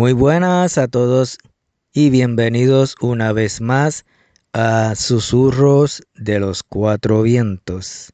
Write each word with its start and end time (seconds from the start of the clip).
Muy 0.00 0.14
buenas 0.14 0.78
a 0.78 0.88
todos 0.88 1.36
y 1.92 2.08
bienvenidos 2.08 2.96
una 3.02 3.34
vez 3.34 3.60
más 3.60 4.06
a 4.54 4.94
Susurros 4.94 6.02
de 6.14 6.40
los 6.40 6.62
Cuatro 6.62 7.20
Vientos. 7.20 8.10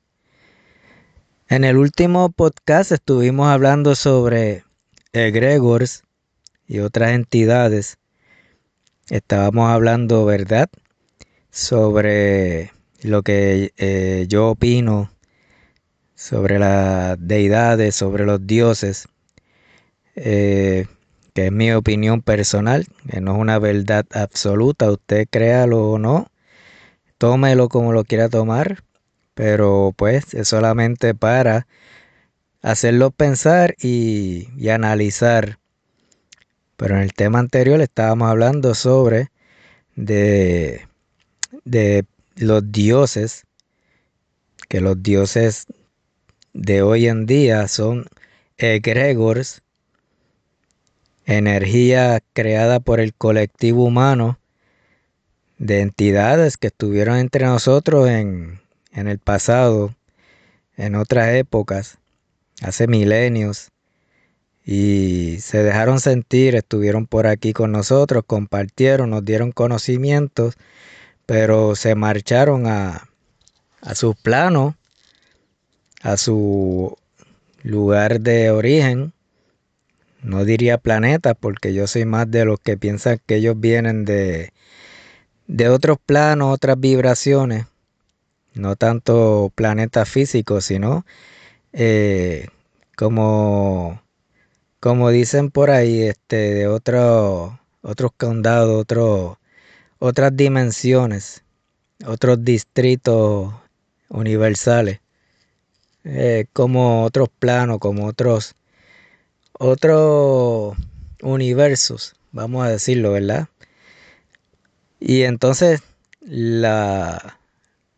En 1.49 1.63
el 1.63 1.77
último 1.77 2.29
podcast 2.31 2.91
estuvimos 2.91 3.47
hablando 3.47 3.95
sobre 3.95 4.65
egregores 5.13 6.03
y 6.67 6.81
otras 6.81 7.13
entidades. 7.13 7.99
Estábamos 9.09 9.71
hablando, 9.71 10.25
¿verdad? 10.25 10.69
Sobre 11.51 12.73
lo 13.03 13.23
que 13.23 13.73
eh, 13.77 14.27
yo 14.29 14.49
opino 14.49 15.13
sobre 16.17 16.59
las 16.59 17.17
deidades, 17.21 17.95
sobre 17.95 18.27
los 18.27 18.45
dioses. 18.45 19.07
Eh, 20.17 20.89
que 21.37 21.49
es 21.49 21.53
mi 21.53 21.71
opinión 21.71 22.23
personal, 22.23 22.87
que 23.11 23.21
no 23.21 23.35
es 23.35 23.39
una 23.39 23.59
verdad 23.59 24.07
absoluta, 24.15 24.91
usted 24.91 25.29
créalo 25.31 25.91
o 25.91 25.99
no, 25.99 26.29
tómelo 27.19 27.69
como 27.69 27.93
lo 27.93 28.05
quiera 28.05 28.31
tomar, 28.31 28.83
pero 29.35 29.93
pues 29.95 30.33
es 30.33 30.49
solamente 30.49 31.15
para 31.15 31.67
hacerlo 32.63 33.11
pensar 33.11 33.77
y, 33.79 34.49
analizar. 34.71 35.59
Pero 36.79 36.97
en 36.97 37.03
el 37.03 37.13
tema 37.13 37.39
anterior 37.39 37.83
estábamos 37.83 38.31
hablando 38.31 38.75
sobre 38.75 39.29
de, 39.95 40.89
de 41.67 42.07
los 42.37 42.73
dioses, 42.73 43.45
que 44.71 44.81
los 44.81 45.03
dioses 45.03 45.67
de 46.55 46.81
hoy 46.81 47.09
en 47.09 47.27
día 47.27 47.69
son 47.69 48.07
egregores, 48.57 49.63
energía 51.27 52.21
creada 52.33 52.81
por 52.81 53.01
el 53.01 53.13
colectivo 53.13 53.85
humano 53.85 54.39
de 55.59 55.81
entidades 55.81 56.57
que 56.57 56.69
estuvieron 56.69 57.17
entre 57.19 57.47
nosotros 57.47 58.09
en, 58.09 58.61
en 58.93 59.09
el 59.09 59.19
pasado, 59.19 59.95
en 60.77 60.95
otras 60.95 61.35
épocas, 61.35 61.99
hace 62.63 62.87
milenios, 62.87 63.71
y 64.65 65.39
se 65.41 65.63
dejaron 65.63 66.01
sentir, 66.01 66.57
estuvieron 66.57 67.07
por 67.07 67.29
aquí 67.29 67.53
con 67.53 67.71
nosotros, 67.71 68.25
compartieron, 68.27 69.11
nos 69.11 69.25
dieron 69.25 69.53
conocimientos, 69.53 70.57
pero 71.25 71.77
se 71.77 71.95
marcharon 71.95 72.67
a, 72.67 73.09
a 73.81 73.95
sus 73.95 74.17
planos, 74.17 74.75
a 76.03 76.17
su 76.17 76.97
lugar 77.63 78.21
de 78.21 78.51
origen, 78.51 79.13
no 80.27 80.45
diría 80.45 80.79
planeta 80.79 81.35
porque 81.35 81.73
yo 81.73 81.87
soy 81.87 82.05
más 82.05 82.29
de 82.31 82.45
los 82.45 82.59
que 82.59 82.77
piensan 82.77 83.21
que 83.27 83.37
ellos 83.37 83.59
vienen 83.59 84.05
de, 84.05 84.53
de 85.47 85.69
otros 85.69 85.99
planos, 86.05 86.53
otras 86.53 86.79
vibraciones, 86.81 87.67
no 88.53 88.75
tanto 88.75 89.53
planetas 89.55 90.09
físicos, 90.09 90.65
sino 90.65 91.07
eh, 91.73 92.49
como, 92.97 94.03
como 94.81 95.11
dicen 95.11 95.51
por 95.51 95.71
ahí, 95.71 96.03
este, 96.03 96.55
de 96.55 96.67
otro, 96.67 97.61
otros 97.83 98.11
condados, 98.17 98.81
otros, 98.81 99.37
otras 100.01 100.37
dimensiones, 100.37 101.45
otros 102.05 102.45
distritos 102.45 103.55
universales, 104.09 105.01
eh, 106.03 106.47
como 106.53 107.05
otros 107.05 107.29
planos, 107.29 107.79
como 107.79 108.07
otros 108.07 108.57
otros 109.59 110.77
universos, 111.23 112.15
vamos 112.33 112.67
a 112.67 112.71
decirlo, 112.71 113.13
¿verdad? 113.13 113.49
Y 115.01 115.23
entonces 115.23 115.83
la, 116.21 117.39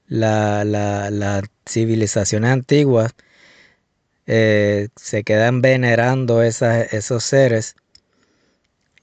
la, 0.07 0.65
la, 0.65 1.11
las 1.11 1.45
civilizaciones 1.67 2.51
antiguas 2.51 3.15
eh, 4.27 4.89
se 4.97 5.25
quedan 5.25 5.63
venerando 5.63 6.43
esos 6.43 7.25
seres 7.25 7.77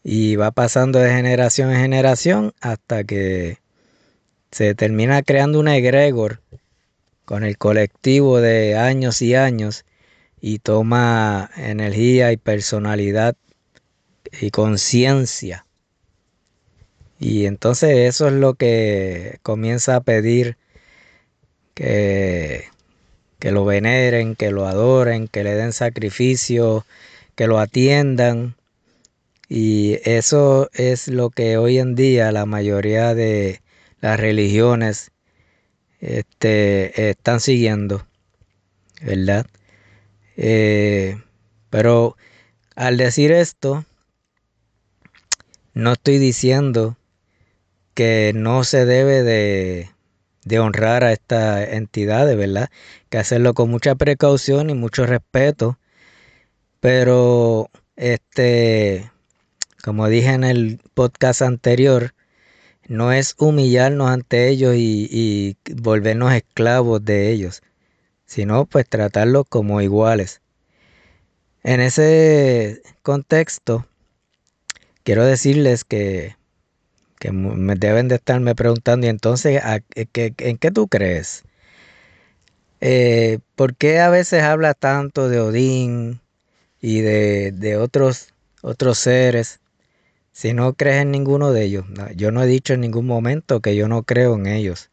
y 0.04 0.36
va 0.36 0.52
pasando 0.52 1.00
de 1.00 1.10
generación 1.10 1.72
en 1.72 1.82
generación 1.82 2.54
hasta 2.62 3.04
que 3.04 3.58
se 4.52 4.76
termina 4.76 5.24
creando 5.24 5.60
un 5.60 5.68
egregor 5.68 6.42
con 7.26 7.44
el 7.44 7.58
colectivo 7.58 8.40
de 8.40 8.78
años 8.78 9.22
y 9.24 9.34
años 9.34 9.84
y 10.48 10.60
toma 10.60 11.50
energía 11.58 12.32
y 12.32 12.38
personalidad 12.38 13.36
y 14.40 14.52
conciencia. 14.52 15.66
Y 17.20 17.48
entonces 17.48 18.08
eso 18.08 18.28
es 18.28 18.34
lo 18.34 18.54
que 18.54 19.40
comienza 19.42 19.96
a 19.96 20.02
pedir 20.02 20.56
que, 21.74 22.66
que 23.40 23.50
lo 23.50 23.66
veneren, 23.66 24.36
que 24.36 24.52
lo 24.52 24.68
adoren, 24.68 25.28
que 25.28 25.44
le 25.44 25.56
den 25.56 25.74
sacrificio, 25.74 26.86
que 27.34 27.48
lo 27.48 27.58
atiendan. 27.58 28.56
Y 29.50 29.98
eso 30.04 30.70
es 30.74 31.08
lo 31.08 31.32
que 31.32 31.58
hoy 31.58 31.80
en 31.80 31.96
día 31.96 32.32
la 32.32 32.46
mayoría 32.46 33.16
de 33.16 33.62
las 34.00 34.20
religiones 34.20 35.10
este, 36.02 37.10
están 37.10 37.40
siguiendo, 37.40 38.06
¿verdad? 39.02 39.48
Eh, 40.38 41.22
pero 41.70 42.18
al 42.76 42.98
decir 42.98 43.32
esto, 43.32 43.86
no 45.74 45.94
estoy 45.94 46.18
diciendo 46.18 46.98
que 47.94 48.34
no 48.36 48.64
se 48.64 48.86
debe 48.86 49.24
de, 49.24 49.90
de 50.44 50.60
honrar 50.60 51.04
a 51.04 51.14
esta 51.14 51.64
entidad, 51.64 52.28
¿verdad? 52.36 52.70
Que 53.10 53.18
hacerlo 53.18 53.54
con 53.54 53.70
mucha 53.70 53.96
precaución 53.96 54.70
y 54.70 54.74
mucho 54.74 55.06
respeto. 55.06 55.78
Pero, 56.80 57.70
este, 57.96 59.12
como 59.84 60.08
dije 60.08 60.34
en 60.34 60.44
el 60.44 60.80
podcast 60.94 61.42
anterior, 61.42 62.14
no 62.88 63.12
es 63.12 63.36
humillarnos 63.40 64.10
ante 64.10 64.50
ellos 64.50 64.76
y, 64.76 65.08
y 65.12 65.58
volvernos 65.82 66.34
esclavos 66.34 67.04
de 67.04 67.32
ellos 67.32 67.64
sino 68.26 68.66
pues 68.66 68.88
tratarlos 68.88 69.46
como 69.48 69.82
iguales. 69.82 70.42
En 71.64 71.82
ese 71.82 72.82
contexto, 73.02 73.86
quiero 75.04 75.26
decirles 75.26 75.84
que, 75.84 76.36
que 77.20 77.32
deben 77.32 78.08
de 78.08 78.16
estarme 78.16 78.56
preguntando, 78.56 79.08
y 79.08 79.10
entonces, 79.10 79.62
¿en 79.96 80.58
qué 80.58 80.72
tú 80.72 80.88
crees? 80.88 81.44
Eh, 82.82 83.40
¿Por 83.56 83.76
qué 83.76 84.00
a 84.00 84.10
veces 84.10 84.44
habla 84.44 84.74
tanto 84.74 85.30
de 85.30 85.40
Odín 85.40 86.22
y 86.82 87.02
de, 87.02 87.52
de 87.52 87.78
otros, 87.78 88.34
otros 88.62 89.00
seres 89.00 89.60
si 90.34 90.54
no 90.54 90.74
crees 90.74 91.02
en 91.02 91.12
ninguno 91.12 91.52
de 91.52 91.64
ellos? 91.64 91.86
yo 92.16 92.32
no 92.32 92.44
he 92.44 92.48
dicho 92.48 92.74
en 92.74 92.82
ningún 92.82 93.08
momento 93.08 93.62
que 93.62 93.76
yo 93.76 93.88
no 93.88 94.04
creo 94.04 94.36
en 94.36 94.48
ellos. 94.48 94.92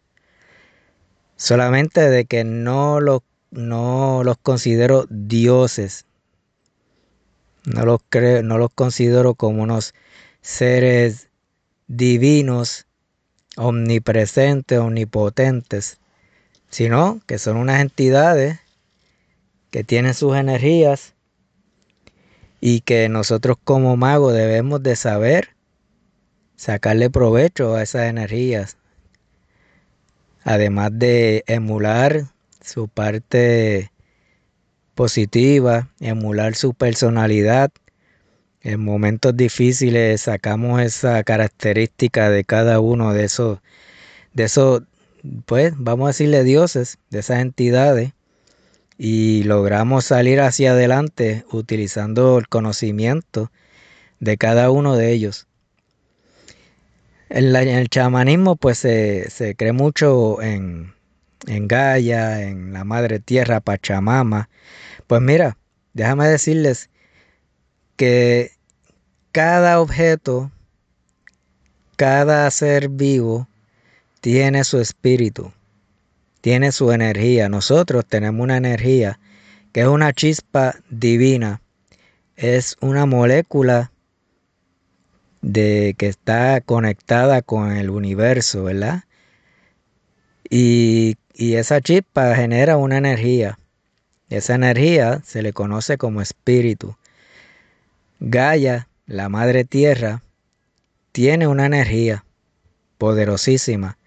Solamente 1.37 2.09
de 2.09 2.25
que 2.25 2.45
no 2.45 3.01
los, 3.01 3.21
no 3.53 4.25
los 4.25 4.39
considero 4.39 5.07
dioses. 5.09 6.07
No 7.65 7.85
los, 7.85 8.01
creo, 8.09 8.43
no 8.43 8.59
los 8.59 8.71
considero 8.75 9.35
como 9.35 9.63
unos 9.63 9.95
seres 10.41 11.29
divinos, 11.87 12.87
omnipresentes, 13.57 14.79
omnipotentes, 14.79 15.99
sino 16.71 17.21
que 17.27 17.39
son 17.39 17.59
unas 17.59 17.81
entidades 17.81 18.59
que 19.71 19.85
tienen 19.85 20.15
sus 20.15 20.35
energías 20.35 21.15
y 22.61 22.81
que 22.81 23.09
nosotros 23.09 23.59
como 23.63 23.97
magos 23.97 24.33
debemos 24.33 24.83
de 24.83 24.97
saber 24.97 25.51
sacarle 26.57 27.11
provecho 27.11 27.75
a 27.75 27.83
esas 27.83 28.03
energías, 28.05 28.77
además 30.45 30.91
de 30.95 31.45
emular 31.47 32.32
su 32.65 32.89
parte 32.89 33.91
positiva, 34.95 35.91
emular 36.01 36.55
su 36.55 36.75
personalidad. 36.75 37.71
En 38.61 38.81
momentos 38.85 39.37
difíciles 39.37 40.23
sacamos 40.23 40.81
esa 40.81 41.23
característica 41.25 42.31
de 42.31 42.45
cada 42.45 42.81
uno 42.81 43.13
de 43.13 43.25
esos, 43.25 43.59
de 44.35 44.45
esos, 44.45 44.83
pues 45.47 45.75
vamos 45.77 46.07
a 46.07 46.09
decirle 46.09 46.45
dioses, 46.45 46.99
de 47.11 47.21
esas 47.21 47.41
entidades, 47.41 48.13
y 48.99 49.43
logramos 49.45 50.05
salir 50.05 50.41
hacia 50.41 50.73
adelante 50.73 51.45
utilizando 51.51 52.39
el 52.39 52.49
conocimiento 52.49 53.51
de 54.21 54.37
cada 54.37 54.71
uno 54.71 54.97
de 54.97 55.13
ellos. 55.13 55.49
En, 57.29 57.57
el 57.57 57.89
chamanismo 57.89 58.57
pues 58.57 58.79
se, 58.79 59.29
se 59.31 59.57
cree 59.57 59.73
mucho 59.73 60.41
en, 60.43 60.93
en 61.47 61.69
Gaia, 61.69 62.43
en 62.43 62.73
la 62.73 62.85
Madre 62.85 63.19
Tierra, 63.19 63.61
Pachamama. 63.61 64.49
Pues 65.07 65.21
mira, 65.21 65.57
déjame 65.93 66.29
decirles 66.29 66.91
que 67.97 68.53
cada 69.33 69.81
objeto, 69.81 70.51
cada 71.97 72.51
ser 72.51 72.89
vivo 72.89 73.49
tiene 74.21 74.65
su 74.65 74.81
espíritu, 74.81 75.53
tiene 76.41 76.73
su 76.73 76.93
energía. 76.93 77.49
Nosotros 77.49 78.07
tenemos 78.07 78.43
una 78.43 78.57
energía 78.57 79.19
que 79.73 79.81
es 79.81 79.87
una 79.87 80.13
chispa 80.13 80.77
divina, 80.91 81.63
es 82.37 82.77
una 82.81 83.07
molécula 83.07 83.93
de 85.41 85.95
que 85.99 86.07
está 86.07 86.61
conectada 86.61 87.43
con 87.43 87.73
el 87.73 87.91
universo, 87.91 88.65
¿verdad? 88.65 89.05
Y, 90.49 91.17
y 91.35 91.55
esa 91.55 91.81
chispa 91.81 92.35
genera 92.35 92.77
una 92.77 92.99
energía. 92.99 93.59
Esa 94.29 94.55
energía 94.55 95.21
se 95.25 95.43
le 95.43 95.53
conoce 95.53 95.99
como 95.99 96.21
espíritu. 96.23 96.97
Gaia, 98.21 98.89
la 99.07 99.29
madre 99.29 99.65
tierra, 99.65 100.23
tiene 101.13 101.47
una 101.47 101.67
energía 101.67 102.25
poderosísima, 102.99 103.99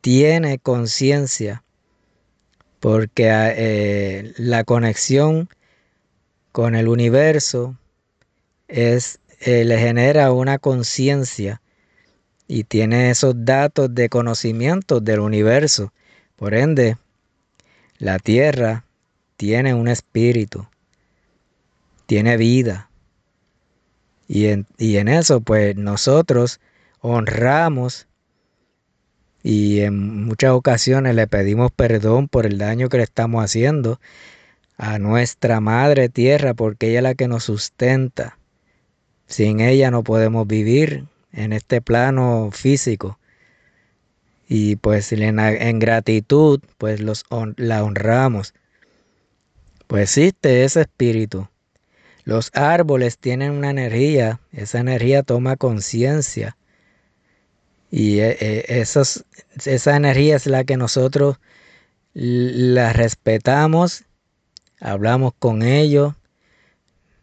tiene 0.00 0.58
conciencia, 0.58 1.62
porque 2.80 3.28
eh, 3.30 4.34
la 4.36 4.64
conexión 4.64 5.48
con 6.52 6.74
el 6.74 6.88
universo 6.88 7.76
es, 8.68 9.20
eh, 9.40 9.64
le 9.64 9.78
genera 9.78 10.32
una 10.32 10.58
conciencia 10.58 11.60
y 12.48 12.64
tiene 12.64 13.10
esos 13.10 13.34
datos 13.44 13.94
de 13.94 14.08
conocimiento 14.08 15.00
del 15.00 15.20
universo. 15.20 15.92
Por 16.36 16.54
ende, 16.54 16.98
la 17.98 18.18
tierra 18.18 18.84
tiene 19.36 19.74
un 19.74 19.88
espíritu, 19.88 20.66
tiene 22.06 22.36
vida. 22.36 22.90
Y 24.28 24.46
en, 24.46 25.08
eso, 25.08 25.40
pues 25.40 25.76
nosotros 25.76 26.60
honramos 27.00 28.06
y 29.42 29.80
en 29.80 30.24
muchas 30.24 30.50
ocasiones 30.50 31.14
le 31.14 31.28
pedimos 31.28 31.70
perdón 31.70 32.26
por 32.26 32.46
el 32.46 32.58
daño 32.58 32.88
que 32.88 32.96
le 32.96 33.04
estamos 33.04 33.44
haciendo 33.44 34.00
a 34.76 34.98
nuestra 34.98 35.60
madre 35.60 36.08
tierra 36.08 36.54
porque 36.54 36.88
ella 36.88 36.98
es 36.98 37.02
la 37.04 37.14
que 37.14 37.28
nos 37.28 37.44
sustenta. 37.44 38.38
Sin 39.26 39.60
ella 39.60 39.90
no 39.90 40.02
podemos 40.02 40.46
vivir 40.46 41.04
en 41.32 41.52
este 41.52 41.80
plano 41.80 42.50
físico. 42.52 43.18
Y 44.48 44.76
pues 44.76 45.12
en, 45.12 45.38
en 45.38 45.78
gratitud, 45.78 46.60
pues 46.78 47.00
los, 47.00 47.24
la 47.56 47.84
honramos. 47.84 48.54
Pues 49.86 50.16
existe 50.16 50.64
ese 50.64 50.82
espíritu. 50.82 51.48
Los 52.24 52.50
árboles 52.54 53.18
tienen 53.18 53.52
una 53.52 53.70
energía, 53.70 54.40
esa 54.52 54.80
energía 54.80 55.22
toma 55.22 55.56
conciencia. 55.56 56.56
Y 57.90 58.18
eh, 58.18 58.36
eh, 58.40 58.84
esa 59.64 59.96
energía 59.96 60.36
es 60.36 60.46
la 60.46 60.64
que 60.64 60.76
nosotros 60.76 61.38
la 62.14 62.92
respetamos, 62.92 64.04
hablamos 64.80 65.34
con 65.38 65.62
ellos, 65.62 66.14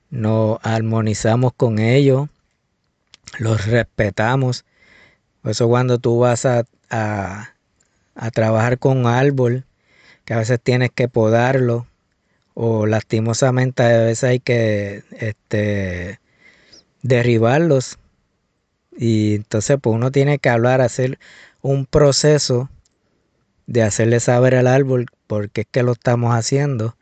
nos 0.09 0.59
armonizamos 0.61 1.51
con 1.53 1.79
ellos, 1.79 2.29
los 3.39 3.65
respetamos. 3.65 4.63
Por 5.41 5.51
eso 5.51 5.67
cuando 5.67 5.97
tú 5.97 6.19
vas 6.19 6.45
a, 6.45 6.63
a, 6.93 7.55
a 8.15 8.31
trabajar 8.31 8.77
con 8.77 9.07
árbol, 9.07 9.65
que 10.25 10.33
a 10.33 10.37
veces 10.37 10.59
tienes 10.61 10.91
que 10.91 11.07
podarlo, 11.07 11.87
o 12.53 12.85
lastimosamente 12.85 13.83
a 13.83 13.97
veces 14.03 14.23
hay 14.23 14.39
que 14.39 15.03
este, 15.11 16.19
derribarlos. 17.01 17.97
Y 18.95 19.35
entonces 19.35 19.77
pues 19.81 19.95
uno 19.95 20.11
tiene 20.11 20.37
que 20.37 20.49
hablar, 20.49 20.81
hacer 20.81 21.17
un 21.61 21.85
proceso 21.85 22.69
de 23.65 23.81
hacerle 23.81 24.19
saber 24.19 24.55
al 24.55 24.67
árbol 24.67 25.07
por 25.25 25.49
qué 25.49 25.61
es 25.61 25.67
que 25.71 25.83
lo 25.83 25.93
estamos 25.93 26.35
haciendo, 26.35 26.95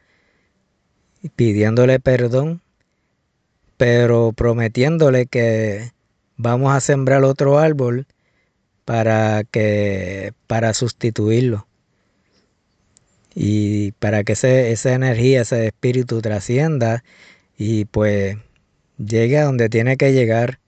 pidiéndole 1.36 2.00
perdón, 2.00 2.62
pero 3.76 4.32
prometiéndole 4.32 5.26
que 5.26 5.92
vamos 6.38 6.74
a 6.74 6.80
sembrar 6.80 7.24
otro 7.24 7.60
árbol 7.60 8.08
para 8.86 9.44
que 9.44 10.34
para 10.48 10.74
sustituirlo 10.74 11.68
y 13.34 13.94
para 13.94 14.24
que 14.24 14.34
esa 14.34 14.94
energía, 14.94 15.42
ese 15.42 15.68
espíritu 15.68 16.22
trascienda 16.22 17.04
y 17.58 17.86
pues 17.86 18.38
llegue 18.98 19.38
a 19.38 19.46
donde 19.46 19.70
tiene 19.70 19.98
que 19.98 20.14
llegar. 20.14 20.60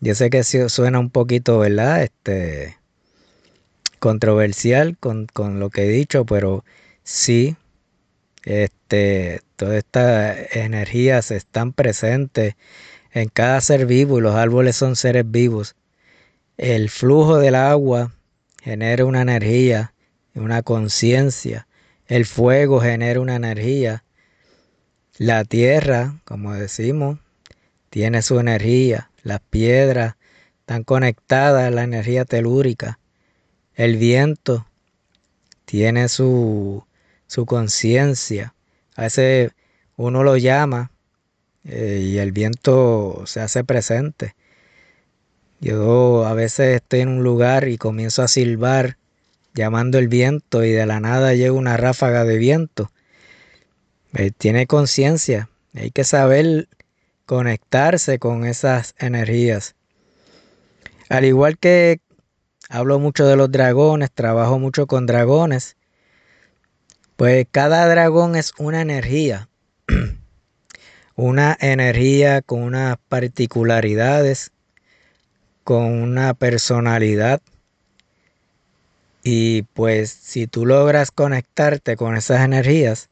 Yo 0.00 0.14
sé 0.14 0.30
que 0.30 0.44
suena 0.44 0.98
un 0.98 1.10
poquito, 1.10 1.58
¿verdad? 1.58 2.02
Este 2.02 2.76
controversial 3.98 4.96
con, 4.98 5.26
con 5.26 5.58
lo 5.58 5.70
que 5.70 5.84
he 5.84 5.88
dicho, 5.88 6.26
pero 6.26 6.64
sí, 7.02 7.56
este, 8.44 9.40
todas 9.56 9.76
estas 9.76 10.54
energías 10.54 11.30
están 11.30 11.72
presentes 11.72 12.54
en 13.12 13.28
cada 13.28 13.60
ser 13.60 13.86
vivo 13.86 14.18
y 14.18 14.22
los 14.22 14.34
árboles 14.34 14.76
son 14.76 14.96
seres 14.96 15.28
vivos. 15.28 15.76
El 16.56 16.90
flujo 16.90 17.38
del 17.38 17.54
agua 17.54 18.12
genera 18.62 19.04
una 19.04 19.22
energía 19.22 19.92
una 20.36 20.62
conciencia. 20.62 21.66
El 22.06 22.26
fuego 22.26 22.80
genera 22.80 23.20
una 23.20 23.36
energía. 23.36 24.04
La 25.18 25.44
tierra, 25.44 26.20
como 26.24 26.54
decimos, 26.54 27.18
tiene 27.90 28.22
su 28.22 28.38
energía. 28.38 29.10
Las 29.22 29.40
piedras 29.40 30.16
están 30.60 30.84
conectadas 30.84 31.66
a 31.66 31.70
la 31.70 31.82
energía 31.82 32.24
telúrica. 32.24 32.98
El 33.74 33.96
viento 33.96 34.66
tiene 35.64 36.08
su, 36.08 36.84
su 37.26 37.46
conciencia. 37.46 38.54
A 38.94 39.02
veces 39.02 39.52
uno 39.96 40.22
lo 40.22 40.36
llama 40.36 40.90
eh, 41.64 42.00
y 42.02 42.18
el 42.18 42.32
viento 42.32 43.24
se 43.26 43.40
hace 43.40 43.64
presente. 43.64 44.34
Yo 45.60 46.26
a 46.26 46.34
veces 46.34 46.76
estoy 46.76 47.00
en 47.00 47.08
un 47.08 47.22
lugar 47.22 47.68
y 47.68 47.78
comienzo 47.78 48.22
a 48.22 48.28
silbar 48.28 48.98
llamando 49.54 49.98
el 49.98 50.08
viento 50.08 50.64
y 50.64 50.72
de 50.72 50.84
la 50.84 51.00
nada 51.00 51.32
llega 51.34 51.52
una 51.52 51.76
ráfaga 51.76 52.24
de 52.24 52.36
viento. 52.36 52.90
Eh, 54.14 54.30
tiene 54.30 54.66
conciencia, 54.66 55.48
hay 55.74 55.90
que 55.90 56.04
saber 56.04 56.68
conectarse 57.24 58.18
con 58.18 58.44
esas 58.44 58.94
energías. 58.98 59.74
Al 61.08 61.24
igual 61.24 61.58
que 61.58 62.00
hablo 62.68 62.98
mucho 62.98 63.26
de 63.26 63.36
los 63.36 63.50
dragones, 63.50 64.10
trabajo 64.12 64.58
mucho 64.58 64.86
con 64.86 65.06
dragones, 65.06 65.76
pues 67.16 67.46
cada 67.50 67.88
dragón 67.88 68.36
es 68.36 68.52
una 68.58 68.82
energía, 68.82 69.48
una 71.14 71.56
energía 71.60 72.42
con 72.42 72.62
unas 72.62 72.98
particularidades, 73.08 74.52
con 75.66 75.86
una 76.00 76.32
personalidad 76.32 77.42
y 79.24 79.62
pues 79.62 80.10
si 80.10 80.46
tú 80.46 80.64
logras 80.64 81.10
conectarte 81.10 81.96
con 81.96 82.16
esas 82.16 82.42
energías 82.42 83.08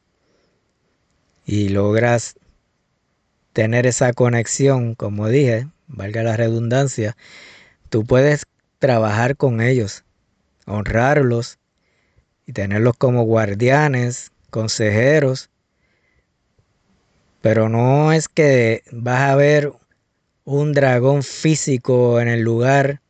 y 1.45 1.67
logras 1.67 2.37
tener 3.51 3.85
esa 3.85 4.13
conexión, 4.13 4.95
como 4.95 5.27
dije, 5.27 5.67
valga 5.87 6.23
la 6.23 6.37
redundancia, 6.37 7.17
tú 7.89 8.05
puedes 8.05 8.45
trabajar 8.79 9.35
con 9.35 9.59
ellos, 9.59 10.05
honrarlos 10.65 11.59
y 12.45 12.53
tenerlos 12.53 12.95
como 12.95 13.23
guardianes, 13.23 14.31
consejeros. 14.49 15.49
Pero 17.41 17.67
no 17.67 18.13
es 18.13 18.29
que 18.29 18.81
vas 18.93 19.29
a 19.29 19.35
ver 19.35 19.73
un 20.45 20.73
dragón 20.73 21.23
físico 21.23 22.21
en 22.21 22.27
el 22.27 22.41
lugar, 22.41 23.01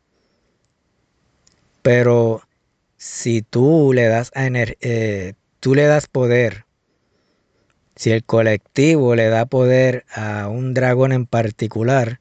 pero 1.82 2.42
si 2.98 3.42
tú 3.42 3.92
le 3.94 4.08
das, 4.08 4.32
eh, 4.36 5.34
tú 5.60 5.75
le 5.75 5.84
das 5.84 6.08
poder, 6.08 6.65
si 7.96 8.12
el 8.12 8.24
colectivo 8.24 9.15
le 9.15 9.30
da 9.30 9.46
poder 9.46 10.06
a 10.13 10.48
un 10.48 10.74
dragón 10.74 11.12
en 11.12 11.25
particular, 11.25 12.20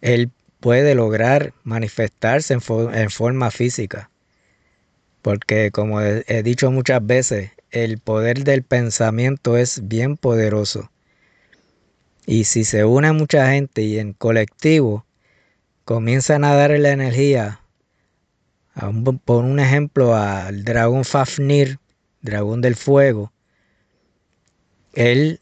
él 0.00 0.30
puede 0.60 0.94
lograr 0.94 1.54
manifestarse 1.62 2.54
en, 2.54 3.10
forma 3.10 3.50
física. 3.50 4.10
Porque 5.22 5.70
como 5.70 6.00
he 6.00 6.42
dicho 6.42 6.70
muchas 6.70 7.06
veces, 7.06 7.50
el 7.70 7.98
poder 7.98 8.44
del 8.44 8.62
pensamiento 8.62 9.56
es 9.56 9.86
bien 9.86 10.16
poderoso. 10.16 10.90
Y 12.30 12.44
si 12.44 12.62
se 12.62 12.84
une 12.84 13.10
mucha 13.10 13.50
gente 13.50 13.82
y 13.82 13.98
en 13.98 14.12
colectivo 14.12 15.04
comienzan 15.84 16.44
a 16.44 16.54
dar 16.54 16.70
la 16.78 16.90
energía 16.90 17.58
por 19.24 19.44
un 19.44 19.58
ejemplo, 19.58 20.14
al 20.14 20.62
dragón 20.62 21.04
Fafnir, 21.04 21.80
dragón 22.22 22.60
del 22.60 22.76
fuego, 22.76 23.32
él 24.92 25.40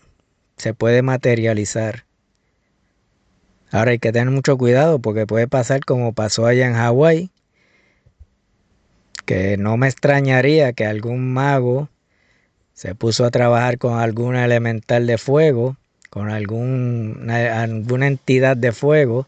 se 0.56 0.72
puede 0.72 1.02
materializar. 1.02 2.06
Ahora 3.70 3.90
hay 3.90 3.98
que 3.98 4.10
tener 4.10 4.30
mucho 4.30 4.56
cuidado 4.56 4.98
porque 4.98 5.26
puede 5.26 5.46
pasar 5.46 5.84
como 5.84 6.14
pasó 6.14 6.46
allá 6.46 6.66
en 6.66 6.74
Hawái, 6.74 7.30
que 9.26 9.58
no 9.58 9.76
me 9.76 9.88
extrañaría 9.88 10.72
que 10.72 10.86
algún 10.86 11.34
mago 11.34 11.90
se 12.72 12.94
puso 12.94 13.26
a 13.26 13.30
trabajar 13.30 13.76
con 13.76 13.98
algún 13.98 14.36
elemental 14.36 15.06
de 15.06 15.18
fuego, 15.18 15.76
con 16.10 16.30
algún, 16.30 17.28
alguna 17.30 18.06
entidad 18.06 18.56
de 18.56 18.72
fuego, 18.72 19.26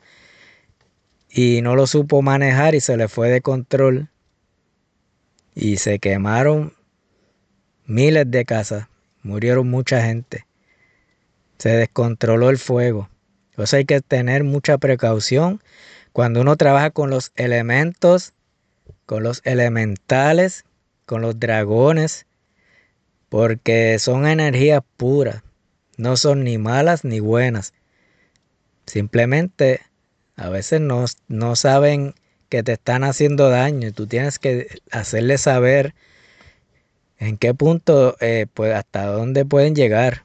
y 1.28 1.62
no 1.62 1.76
lo 1.76 1.86
supo 1.86 2.22
manejar 2.22 2.74
y 2.74 2.80
se 2.80 2.96
le 2.96 3.08
fue 3.08 3.28
de 3.28 3.40
control 3.40 4.08
y 5.54 5.76
se 5.76 5.98
quemaron 5.98 6.74
miles 7.86 8.30
de 8.30 8.44
casas, 8.44 8.88
murieron 9.22 9.68
mucha 9.68 10.02
gente, 10.02 10.46
se 11.58 11.70
descontroló 11.70 12.50
el 12.50 12.58
fuego. 12.58 13.08
Entonces 13.50 13.74
hay 13.74 13.84
que 13.84 14.00
tener 14.00 14.44
mucha 14.44 14.78
precaución 14.78 15.62
cuando 16.12 16.40
uno 16.40 16.56
trabaja 16.56 16.90
con 16.90 17.10
los 17.10 17.32
elementos, 17.36 18.32
con 19.06 19.22
los 19.22 19.42
elementales, 19.44 20.64
con 21.04 21.20
los 21.20 21.38
dragones, 21.38 22.26
porque 23.28 23.98
son 23.98 24.26
energías 24.26 24.82
puras, 24.96 25.42
no 26.00 26.16
son 26.16 26.44
ni 26.44 26.58
malas 26.58 27.04
ni 27.04 27.20
buenas. 27.20 27.74
Simplemente 28.86 29.80
a 30.36 30.48
veces 30.48 30.80
no, 30.80 31.04
no 31.28 31.56
saben 31.56 32.14
que 32.48 32.62
te 32.62 32.72
están 32.72 33.04
haciendo 33.04 33.50
daño 33.50 33.88
y 33.88 33.92
tú 33.92 34.06
tienes 34.06 34.38
que 34.38 34.80
hacerle 34.90 35.38
saber 35.38 35.94
en 37.18 37.36
qué 37.36 37.52
punto, 37.52 38.16
eh, 38.20 38.46
pues 38.52 38.74
hasta 38.74 39.06
dónde 39.06 39.44
pueden 39.44 39.74
llegar 39.74 40.24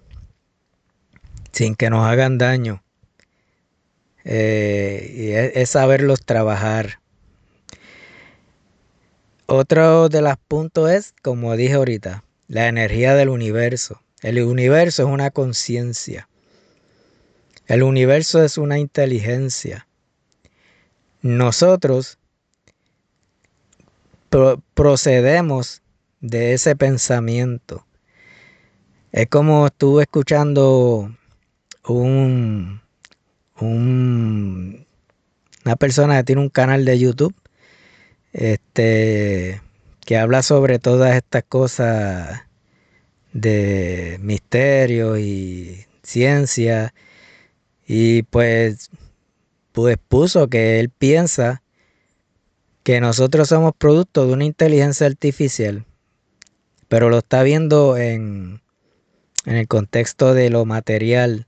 sin 1.51 1.75
que 1.75 1.89
nos 1.89 2.08
hagan 2.08 2.38
daño. 2.38 2.82
Eh, 4.24 5.12
y 5.13 5.32
es, 5.32 5.70
saberlos 5.70 6.25
trabajar. 6.25 7.00
Otro 9.46 10.10
de 10.10 10.22
los 10.22 10.38
puntos 10.48 10.89
es, 10.89 11.13
como 11.22 11.55
dije 11.55 11.74
ahorita, 11.74 12.24
la 12.48 12.67
energía 12.67 13.13
del 13.13 13.29
universo. 13.29 14.01
El 14.25 14.41
universo 14.41 15.03
es 15.03 15.08
una 15.08 15.29
conciencia. 15.29 16.27
El 17.67 17.84
universo 17.84 18.44
es 18.44 18.58
una 18.58 18.79
inteligencia. 18.79 19.88
Nosotros 21.22 22.17
procedemos 24.74 25.84
de 26.22 26.53
ese 26.53 26.75
pensamiento. 26.75 27.86
Es 29.12 29.27
como 29.27 29.67
estuve 29.67 30.01
escuchando 30.01 31.15
un, 31.88 32.82
un, 33.60 34.88
una 35.65 35.75
persona 35.75 36.17
que 36.17 36.24
tiene 36.24 36.41
un 36.41 36.50
canal 36.50 36.84
de 36.84 36.98
YouTube 36.98 37.36
este, 38.34 39.62
que 40.03 40.17
habla 40.17 40.41
sobre 40.41 40.79
todas 40.79 41.15
estas 41.15 41.44
cosas 41.44 42.41
de 43.36 44.18
misterio 44.22 45.18
y 45.18 45.86
ciencia. 46.04 46.94
Y 47.86 48.24
pues, 48.24 48.89
pues 49.74 49.98
puso 50.08 50.48
que 50.48 50.80
él 50.80 50.89
piensa 50.89 51.62
que 52.84 53.01
nosotros 53.01 53.50
somos 53.50 53.74
producto 53.77 54.25
de 54.25 54.34
una 54.34 54.46
inteligencia 54.46 55.06
artificial, 55.06 55.86
pero 56.88 57.10
lo 57.10 57.18
está 57.18 57.44
viendo 57.44 57.98
en, 57.98 58.62
en 59.46 59.56
el 59.56 59.68
contexto 59.68 60.34
de 60.34 60.50
lo 60.50 60.65
material, 60.65 61.46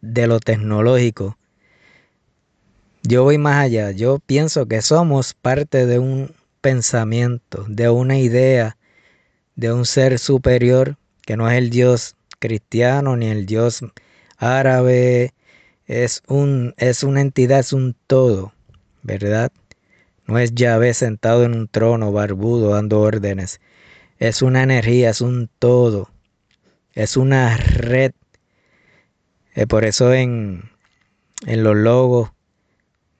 de 0.00 0.26
lo 0.26 0.40
tecnológico. 0.40 1.38
Yo 3.02 3.22
voy 3.22 3.38
más 3.38 3.58
allá, 3.58 3.92
yo 3.92 4.18
pienso 4.18 4.66
que 4.66 4.82
somos 4.82 5.34
parte 5.34 5.86
de 5.86 6.00
un 6.00 6.34
pensamiento, 6.60 7.64
de 7.68 7.90
una 7.90 8.18
idea, 8.18 8.76
de 9.56 9.72
un 9.72 9.84
ser 9.86 10.18
superior 10.18 10.96
que 11.22 11.36
no 11.36 11.50
es 11.50 11.58
el 11.58 11.70
Dios 11.70 12.14
cristiano 12.38 13.16
ni 13.16 13.26
el 13.26 13.46
Dios 13.46 13.80
árabe, 14.38 15.34
es, 15.86 16.22
un, 16.28 16.74
es 16.76 17.02
una 17.02 17.20
entidad, 17.20 17.60
es 17.60 17.72
un 17.72 17.96
todo, 18.06 18.52
¿verdad? 19.02 19.50
No 20.26 20.38
es 20.38 20.54
Yahvé 20.54 20.94
sentado 20.94 21.44
en 21.44 21.54
un 21.54 21.68
trono 21.68 22.12
barbudo 22.12 22.70
dando 22.70 23.00
órdenes. 23.00 23.60
Es 24.18 24.42
una 24.42 24.62
energía, 24.62 25.10
es 25.10 25.20
un 25.20 25.48
todo. 25.58 26.10
Es 26.94 27.16
una 27.16 27.56
red 27.56 28.12
eh, 29.56 29.66
por 29.66 29.86
eso 29.86 30.12
en, 30.12 30.70
en 31.46 31.64
los 31.64 31.74
logos 31.74 32.30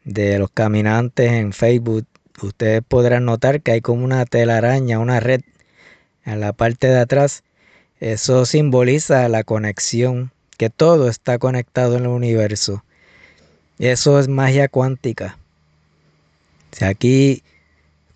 de 0.05 0.39
los 0.39 0.51
caminantes 0.51 1.33
en 1.33 1.55
Facebook, 1.55 2.07
ustedes 2.43 2.83
podrán 2.87 3.25
notar 3.25 3.63
que 3.63 3.73
hay 3.73 3.81
como 3.81 4.05
una 4.05 4.27
telaraña, 4.27 4.99
una 4.99 5.19
red 5.19 5.41
en 6.27 6.41
la 6.41 6.53
parte 6.53 6.89
de 6.89 6.99
atrás. 6.99 7.43
Eso 7.99 8.45
simboliza 8.45 9.27
la 9.31 9.43
conexión, 9.43 10.33
que 10.59 10.69
todo 10.69 11.09
está 11.09 11.39
conectado 11.39 11.97
en 11.97 12.03
el 12.03 12.11
universo. 12.11 12.85
Eso 13.79 14.19
es 14.21 14.29
magia 14.29 14.69
cuántica. 14.69 15.39
Si 16.73 16.85
aquí 16.85 17.43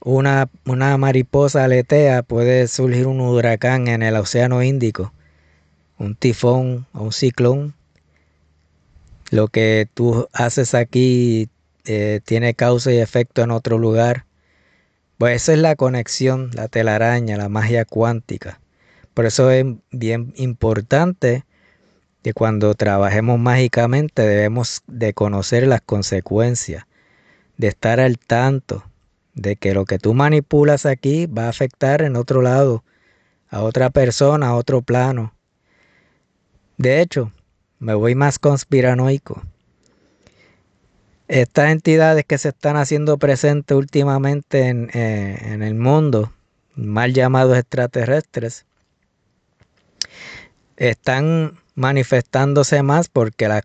una, 0.00 0.50
una 0.66 0.98
mariposa 0.98 1.64
aletea, 1.64 2.22
puede 2.22 2.68
surgir 2.68 3.06
un 3.06 3.22
huracán 3.22 3.88
en 3.88 4.02
el 4.02 4.16
Océano 4.16 4.62
Índico, 4.62 5.14
un 5.96 6.14
tifón 6.14 6.86
o 6.92 7.04
un 7.04 7.12
ciclón 7.12 7.74
lo 9.30 9.46
que 9.48 9.88
tú 9.94 10.28
haces 10.32 10.74
aquí 10.74 11.48
eh, 11.84 12.20
tiene 12.24 12.54
causa 12.54 12.92
y 12.92 12.98
efecto 12.98 13.42
en 13.42 13.52
otro 13.52 13.78
lugar. 13.78 14.24
Pues 15.20 15.42
esa 15.42 15.52
es 15.52 15.58
la 15.58 15.76
conexión, 15.76 16.48
la 16.54 16.68
telaraña, 16.68 17.36
la 17.36 17.50
magia 17.50 17.84
cuántica. 17.84 18.58
Por 19.12 19.26
eso 19.26 19.50
es 19.50 19.66
bien 19.90 20.32
importante 20.36 21.44
que 22.22 22.32
cuando 22.32 22.72
trabajemos 22.72 23.38
mágicamente 23.38 24.22
debemos 24.22 24.80
de 24.86 25.12
conocer 25.12 25.66
las 25.66 25.82
consecuencias, 25.82 26.86
de 27.58 27.68
estar 27.68 28.00
al 28.00 28.18
tanto 28.18 28.82
de 29.34 29.56
que 29.56 29.74
lo 29.74 29.84
que 29.84 29.98
tú 29.98 30.14
manipulas 30.14 30.86
aquí 30.86 31.26
va 31.26 31.44
a 31.44 31.50
afectar 31.50 32.00
en 32.00 32.16
otro 32.16 32.40
lado, 32.40 32.82
a 33.50 33.60
otra 33.60 33.90
persona, 33.90 34.48
a 34.48 34.54
otro 34.54 34.80
plano. 34.80 35.34
De 36.78 37.02
hecho, 37.02 37.30
me 37.78 37.92
voy 37.92 38.14
más 38.14 38.38
conspiranoico. 38.38 39.42
Estas 41.30 41.70
entidades 41.70 42.24
que 42.24 42.38
se 42.38 42.48
están 42.48 42.76
haciendo 42.76 43.16
presentes 43.16 43.76
últimamente 43.76 44.66
en, 44.66 44.90
eh, 44.94 45.38
en 45.42 45.62
el 45.62 45.76
mundo, 45.76 46.32
mal 46.74 47.14
llamados 47.14 47.56
extraterrestres, 47.56 48.66
están 50.76 51.56
manifestándose 51.76 52.82
más 52.82 53.08
porque 53.08 53.46
las 53.46 53.62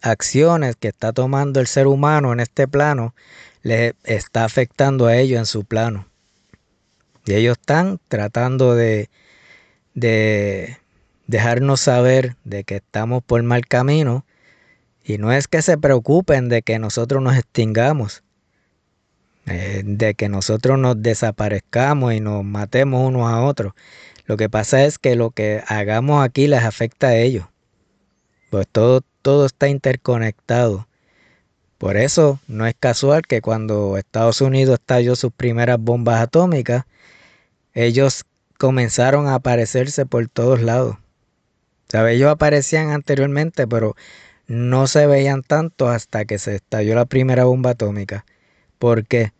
acciones 0.00 0.76
que 0.76 0.86
está 0.86 1.12
tomando 1.12 1.58
el 1.58 1.66
ser 1.66 1.88
humano 1.88 2.32
en 2.32 2.38
este 2.38 2.68
plano 2.68 3.16
le 3.62 3.96
está 4.04 4.44
afectando 4.44 5.06
a 5.06 5.16
ellos 5.16 5.40
en 5.40 5.46
su 5.46 5.64
plano. 5.64 6.06
Y 7.26 7.34
ellos 7.34 7.58
están 7.58 7.98
tratando 8.06 8.76
de, 8.76 9.10
de 9.94 10.78
dejarnos 11.26 11.80
saber 11.80 12.36
de 12.44 12.62
que 12.62 12.76
estamos 12.76 13.24
por 13.24 13.42
mal 13.42 13.66
camino 13.66 14.24
y 15.08 15.16
no 15.16 15.32
es 15.32 15.48
que 15.48 15.62
se 15.62 15.78
preocupen 15.78 16.50
de 16.50 16.60
que 16.60 16.78
nosotros 16.78 17.22
nos 17.22 17.34
extingamos, 17.34 18.22
eh, 19.46 19.80
de 19.82 20.12
que 20.12 20.28
nosotros 20.28 20.78
nos 20.78 21.00
desaparezcamos 21.00 22.12
y 22.12 22.20
nos 22.20 22.44
matemos 22.44 23.08
unos 23.08 23.26
a 23.26 23.40
otros. 23.40 23.72
Lo 24.26 24.36
que 24.36 24.50
pasa 24.50 24.84
es 24.84 24.98
que 24.98 25.16
lo 25.16 25.30
que 25.30 25.62
hagamos 25.66 26.22
aquí 26.22 26.46
les 26.46 26.62
afecta 26.62 27.06
a 27.08 27.16
ellos. 27.16 27.46
Pues 28.50 28.68
todo, 28.70 29.00
todo 29.22 29.46
está 29.46 29.68
interconectado. 29.68 30.86
Por 31.78 31.96
eso 31.96 32.38
no 32.46 32.66
es 32.66 32.74
casual 32.78 33.22
que 33.22 33.40
cuando 33.40 33.96
Estados 33.96 34.42
Unidos 34.42 34.78
estalló 34.78 35.16
sus 35.16 35.32
primeras 35.32 35.78
bombas 35.80 36.20
atómicas, 36.20 36.84
ellos 37.72 38.26
comenzaron 38.58 39.26
a 39.26 39.36
aparecerse 39.36 40.04
por 40.04 40.28
todos 40.28 40.60
lados. 40.60 40.98
Ellos 41.90 42.30
aparecían 42.30 42.90
anteriormente, 42.90 43.66
pero 43.66 43.96
no 44.48 44.86
se 44.86 45.06
veían 45.06 45.42
tanto 45.42 45.88
hasta 45.88 46.24
que 46.24 46.38
se 46.38 46.56
estalló 46.56 46.94
la 46.94 47.04
primera 47.04 47.44
bomba 47.44 47.70
atómica. 47.70 48.24
¿Por 48.78 49.06
qué? 49.06 49.32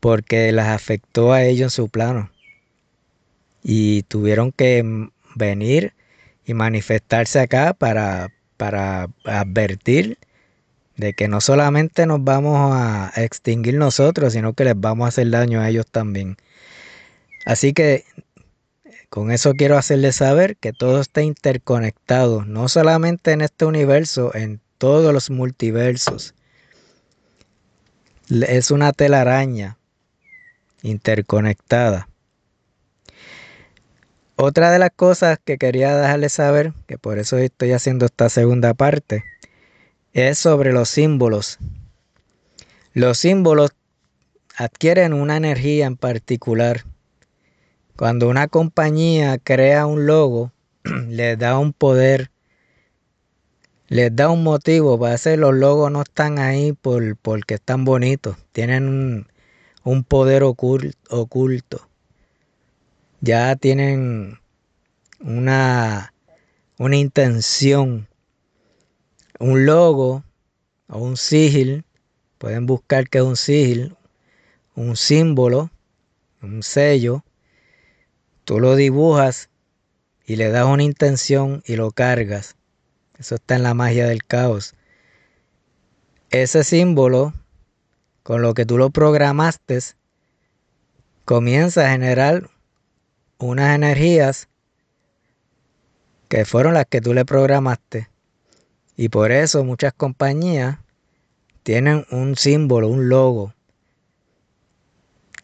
Porque 0.00 0.50
las 0.52 0.68
afectó 0.68 1.32
a 1.32 1.44
ellos 1.44 1.66
en 1.66 1.84
su 1.84 1.88
plano. 1.88 2.30
Y 3.62 4.02
tuvieron 4.04 4.50
que 4.52 5.10
venir 5.34 5.92
y 6.46 6.54
manifestarse 6.54 7.40
acá 7.40 7.74
para, 7.74 8.32
para 8.56 9.08
advertir 9.24 10.18
de 10.96 11.12
que 11.12 11.28
no 11.28 11.40
solamente 11.40 12.06
nos 12.06 12.24
vamos 12.24 12.72
a 12.74 13.12
extinguir 13.16 13.74
nosotros, 13.74 14.32
sino 14.32 14.54
que 14.54 14.64
les 14.64 14.80
vamos 14.80 15.04
a 15.04 15.08
hacer 15.08 15.30
daño 15.30 15.60
a 15.60 15.68
ellos 15.68 15.86
también. 15.86 16.36
Así 17.44 17.72
que 17.72 18.04
con 19.08 19.30
eso 19.30 19.54
quiero 19.54 19.78
hacerles 19.78 20.16
saber 20.16 20.56
que 20.56 20.72
todo 20.72 21.00
está 21.00 21.22
interconectado, 21.22 22.44
no 22.44 22.68
solamente 22.68 23.32
en 23.32 23.40
este 23.40 23.64
universo, 23.64 24.34
en 24.34 24.60
todos 24.78 25.12
los 25.12 25.30
multiversos. 25.30 26.34
Es 28.30 28.70
una 28.70 28.92
telaraña 28.92 29.78
interconectada. 30.82 32.08
Otra 34.36 34.70
de 34.70 34.78
las 34.78 34.90
cosas 34.94 35.38
que 35.44 35.58
quería 35.58 35.96
dejarles 35.96 36.34
saber, 36.34 36.72
que 36.86 36.98
por 36.98 37.18
eso 37.18 37.38
estoy 37.38 37.72
haciendo 37.72 38.06
esta 38.06 38.28
segunda 38.28 38.74
parte, 38.74 39.24
es 40.12 40.38
sobre 40.38 40.72
los 40.72 40.88
símbolos. 40.88 41.58
Los 42.92 43.18
símbolos 43.18 43.72
adquieren 44.56 45.12
una 45.12 45.36
energía 45.36 45.86
en 45.86 45.96
particular. 45.96 46.84
Cuando 47.98 48.28
una 48.28 48.46
compañía 48.46 49.38
crea 49.38 49.84
un 49.86 50.06
logo, 50.06 50.52
les 51.08 51.36
da 51.36 51.58
un 51.58 51.72
poder, 51.72 52.30
les 53.88 54.14
da 54.14 54.30
un 54.30 54.44
motivo. 54.44 55.00
Para 55.00 55.14
hacer 55.14 55.40
los 55.40 55.52
logos 55.52 55.90
no 55.90 56.02
están 56.02 56.38
ahí 56.38 56.72
por, 56.74 57.16
porque 57.16 57.54
están 57.54 57.84
bonitos, 57.84 58.36
tienen 58.52 59.26
un, 59.82 60.04
poder 60.04 60.44
oculto, 60.44 61.88
Ya 63.20 63.56
tienen 63.56 64.38
una, 65.18 66.14
una 66.78 66.96
intención. 66.96 68.06
Un 69.40 69.66
logo 69.66 70.22
o 70.88 70.98
un 70.98 71.16
sigil, 71.16 71.84
pueden 72.38 72.64
buscar 72.66 73.08
que 73.08 73.18
es 73.18 73.24
un 73.24 73.36
sigil, 73.36 73.96
un 74.76 74.96
símbolo, 74.96 75.72
un 76.40 76.62
sello, 76.62 77.24
tú 78.48 78.60
lo 78.60 78.76
dibujas 78.76 79.50
y 80.24 80.36
le 80.36 80.48
das 80.48 80.64
una 80.64 80.82
intención 80.82 81.62
y 81.66 81.76
lo 81.76 81.90
cargas. 81.90 82.56
Eso 83.18 83.34
está 83.34 83.56
en 83.56 83.62
la 83.62 83.74
magia 83.74 84.06
del 84.06 84.24
caos. 84.24 84.74
Ese 86.30 86.64
símbolo, 86.64 87.34
con 88.22 88.40
lo 88.40 88.54
que 88.54 88.64
tú 88.64 88.78
lo 88.78 88.88
programaste, 88.88 89.78
comienza 91.26 91.84
a 91.84 91.90
generar 91.90 92.48
unas 93.36 93.74
energías 93.74 94.48
que 96.28 96.46
fueron 96.46 96.72
las 96.72 96.86
que 96.86 97.02
tú 97.02 97.12
le 97.12 97.26
programaste. 97.26 98.08
Y 98.96 99.10
por 99.10 99.30
eso 99.30 99.62
muchas 99.62 99.92
compañías 99.92 100.78
tienen 101.64 102.06
un 102.10 102.34
símbolo, 102.34 102.88
un 102.88 103.10
logo. 103.10 103.52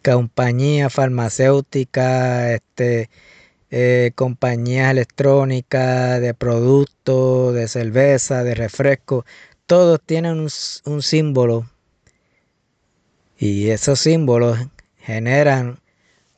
Compañías 0.04 0.92
farmacéuticas, 0.92 2.50
este, 2.50 3.08
eh, 3.70 4.12
compañías 4.14 4.90
electrónicas, 4.90 6.20
de 6.20 6.34
productos, 6.34 7.54
de 7.54 7.66
cerveza, 7.68 8.44
de 8.44 8.54
refresco, 8.54 9.24
todos 9.66 10.00
tienen 10.04 10.38
un, 10.38 10.48
un 10.84 11.02
símbolo. 11.02 11.68
Y 13.38 13.70
esos 13.70 13.98
símbolos 13.98 14.58
generan 14.98 15.80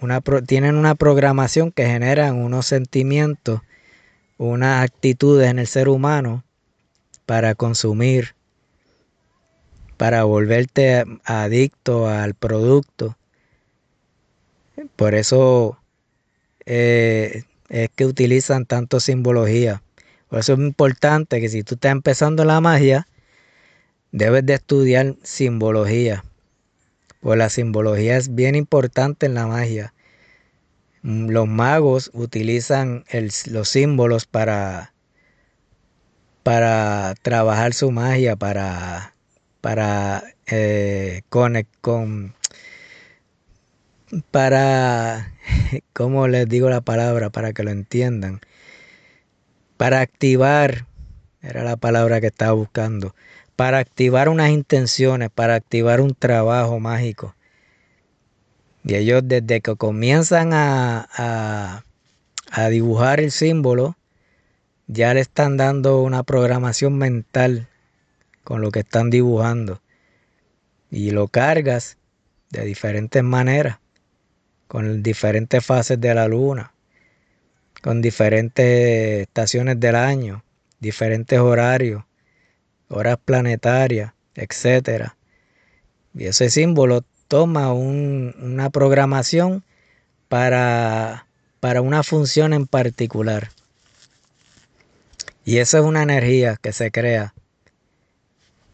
una, 0.01 0.21
tienen 0.21 0.77
una 0.77 0.95
programación 0.95 1.73
que 1.73 1.87
generan 1.87 2.37
unos 2.37 2.67
sentimientos, 2.67 3.61
unas 4.39 4.85
actitudes 4.85 5.51
en 5.51 5.59
el 5.59 5.67
ser 5.67 5.89
humano 5.89 6.45
para 7.27 7.55
consumir, 7.55 8.35
para 9.97 10.25
volverte 10.25 11.05
adicto 11.25 12.09
al 12.09 12.35
producto. 12.35 13.17
Por 14.97 15.15
eso 15.15 15.79
eh, 16.65 17.45
es 17.69 17.89
que 17.95 18.07
utilizan 18.07 18.67
tanto 18.67 19.01
simbología. 19.01 19.83
Por 20.29 20.41
eso 20.41 20.55
es 20.55 20.59
importante 20.59 21.41
que 21.41 21.49
si 21.49 21.63
tú 21.63 21.75
estás 21.75 21.93
empezando 21.93 22.45
la 22.45 22.61
magia, 22.61 23.07
debes 24.13 24.45
de 24.45 24.55
estudiar 24.55 25.17
simbología. 25.23 26.25
Pues 27.21 27.39
la 27.39 27.49
simbología 27.49 28.17
es 28.17 28.35
bien 28.35 28.55
importante 28.55 29.27
en 29.27 29.35
la 29.35 29.47
magia. 29.47 29.95
Los 31.03 31.47
magos 31.47 32.11
utilizan 32.13 33.05
los 33.47 33.69
símbolos 33.69 34.27
para 34.27 34.93
para 36.47 37.17
trabajar 37.23 37.75
su 37.75 37.91
magia, 37.91 38.37
para, 38.37 39.17
para 39.61 40.23
eh, 40.47 41.23
con, 41.29 42.36
para, 44.31 45.33
¿cómo 45.93 46.29
les 46.29 46.49
digo 46.49 46.71
la 46.71 46.81
palabra? 46.81 47.31
Para 47.31 47.53
que 47.53 47.63
lo 47.63 47.71
entiendan. 47.71 48.41
Para 49.77 50.01
activar, 50.01 50.87
era 51.43 51.63
la 51.63 51.77
palabra 51.77 52.21
que 52.21 52.29
estaba 52.29 52.53
buscando, 52.53 53.15
para 53.57 53.79
activar 53.79 54.29
unas 54.29 54.51
intenciones, 54.51 55.31
para 55.31 55.55
activar 55.55 56.01
un 56.01 56.15
trabajo 56.15 56.81
mágico. 56.81 57.35
Y 58.85 58.95
ellos 58.95 59.23
desde 59.25 59.61
que 59.61 59.77
comienzan 59.77 60.53
a, 60.53 61.09
a, 61.17 61.85
a 62.51 62.69
dibujar 62.69 63.21
el 63.21 63.33
símbolo, 63.33 63.97
ya 64.87 65.13
le 65.15 65.21
están 65.21 65.57
dando 65.57 66.01
una 66.03 66.23
programación 66.23 66.97
mental 66.97 67.69
con 68.45 68.61
lo 68.61 68.71
que 68.71 68.81
están 68.81 69.11
dibujando. 69.11 69.83
Y 70.91 71.11
lo 71.11 71.27
cargas 71.27 71.99
de 72.51 72.65
diferentes 72.65 73.23
maneras, 73.23 73.79
con 74.69 75.03
diferentes 75.03 75.65
fases 75.65 76.01
de 76.01 76.15
la 76.15 76.29
luna, 76.29 76.73
con 77.83 78.03
diferentes 78.03 79.23
estaciones 79.23 79.79
del 79.79 79.97
año, 79.97 80.45
diferentes 80.81 81.39
horarios, 81.39 82.05
horas 82.89 83.19
planetarias, 83.25 84.13
etc. 84.35 85.13
Y 86.15 86.27
ese 86.27 86.51
símbolo 86.51 87.05
toma 87.29 87.73
una 87.73 88.71
programación 88.71 89.65
para, 90.29 91.27
para 91.61 91.81
una 91.81 92.03
función 92.03 92.53
en 92.53 92.67
particular. 92.67 93.51
Y 95.45 95.59
esa 95.59 95.79
es 95.79 95.85
una 95.85 96.03
energía 96.03 96.57
que 96.61 96.73
se 96.73 96.91
crea, 96.91 97.35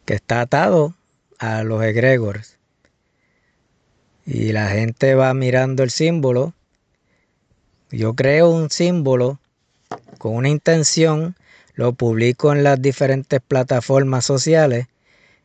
que 0.06 0.14
está 0.14 0.40
atado 0.40 0.94
a 1.38 1.64
los 1.64 1.82
egregores. 1.82 2.58
Y 4.24 4.52
la 4.52 4.68
gente 4.68 5.14
va 5.14 5.34
mirando 5.34 5.82
el 5.82 5.90
símbolo. 5.90 6.54
Yo 7.90 8.14
creo 8.14 8.50
un 8.50 8.70
símbolo 8.70 9.40
con 10.18 10.36
una 10.36 10.48
intención, 10.48 11.36
lo 11.74 11.92
publico 11.94 12.52
en 12.52 12.62
las 12.62 12.80
diferentes 12.80 13.40
plataformas 13.40 14.24
sociales 14.24 14.86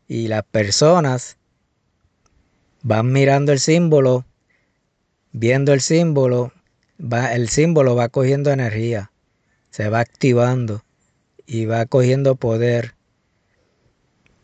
y 0.08 0.28
las 0.28 0.44
personas 0.44 1.38
van 2.84 3.12
mirando 3.12 3.52
el 3.52 3.60
símbolo, 3.60 4.26
viendo 5.32 5.74
el 5.74 5.82
símbolo, 5.82 6.54
va, 7.02 7.34
el 7.34 7.50
símbolo 7.50 7.96
va 7.96 8.10
cogiendo 8.10 8.52
energía, 8.52 9.12
se 9.72 9.90
va 9.90 10.00
activando 10.00 10.84
y 11.46 11.66
va 11.66 11.86
cogiendo 11.86 12.36
poder. 12.36 12.97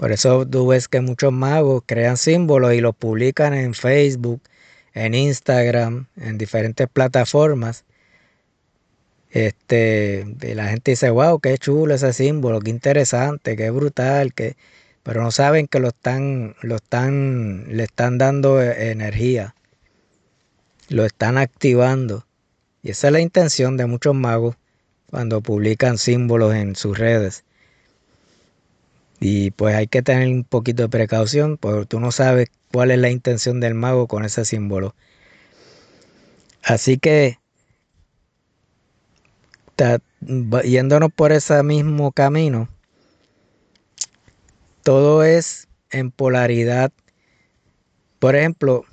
Por 0.03 0.11
eso 0.11 0.45
tú 0.45 0.67
ves 0.67 0.89
que 0.89 0.99
muchos 0.99 1.31
magos 1.31 1.81
crean 1.85 2.17
símbolos 2.17 2.73
y 2.73 2.81
los 2.81 2.93
publican 2.93 3.53
en 3.53 3.73
Facebook, 3.73 4.41
en 4.93 5.13
Instagram, 5.13 6.07
en 6.17 6.37
diferentes 6.37 6.89
plataformas. 6.89 7.85
Este, 9.31 10.25
y 10.41 10.55
la 10.55 10.67
gente 10.67 10.91
dice, 10.91 11.09
wow, 11.09 11.39
qué 11.39 11.57
chulo 11.57 11.95
ese 11.95 12.11
símbolo, 12.11 12.59
qué 12.59 12.69
interesante, 12.69 13.55
qué 13.55 13.69
brutal, 13.69 14.33
que, 14.33 14.57
pero 15.03 15.23
no 15.23 15.31
saben 15.31 15.67
que 15.67 15.79
lo 15.79 15.87
están, 15.87 16.57
lo 16.59 16.75
están, 16.75 17.67
le 17.69 17.83
están 17.83 18.17
dando 18.17 18.61
e, 18.61 18.91
energía, 18.91 19.55
lo 20.89 21.05
están 21.05 21.37
activando. 21.37 22.27
Y 22.81 22.91
esa 22.91 23.07
es 23.07 23.13
la 23.13 23.21
intención 23.21 23.77
de 23.77 23.85
muchos 23.85 24.13
magos 24.13 24.57
cuando 25.09 25.39
publican 25.39 25.97
símbolos 25.97 26.53
en 26.55 26.75
sus 26.75 26.97
redes. 26.97 27.45
Y 29.25 29.51
pues 29.51 29.73
hay 29.73 29.87
que 29.87 30.01
tener 30.01 30.27
un 30.27 30.43
poquito 30.43 30.83
de 30.83 30.89
precaución 30.89 31.55
porque 31.55 31.85
tú 31.85 32.01
no 32.01 32.11
sabes 32.11 32.49
cuál 32.73 32.91
es 32.91 32.97
la 32.97 33.09
intención 33.09 33.61
del 33.61 33.73
mago 33.73 34.05
con 34.05 34.25
ese 34.25 34.43
símbolo. 34.43 34.95
Así 36.61 36.97
que 36.97 37.39
yéndonos 40.65 41.09
por 41.13 41.31
ese 41.31 41.63
mismo 41.63 42.11
camino, 42.11 42.67
todo 44.83 45.23
es 45.23 45.69
en 45.89 46.11
polaridad. 46.11 46.91
Por 48.19 48.35
ejemplo, 48.35 48.83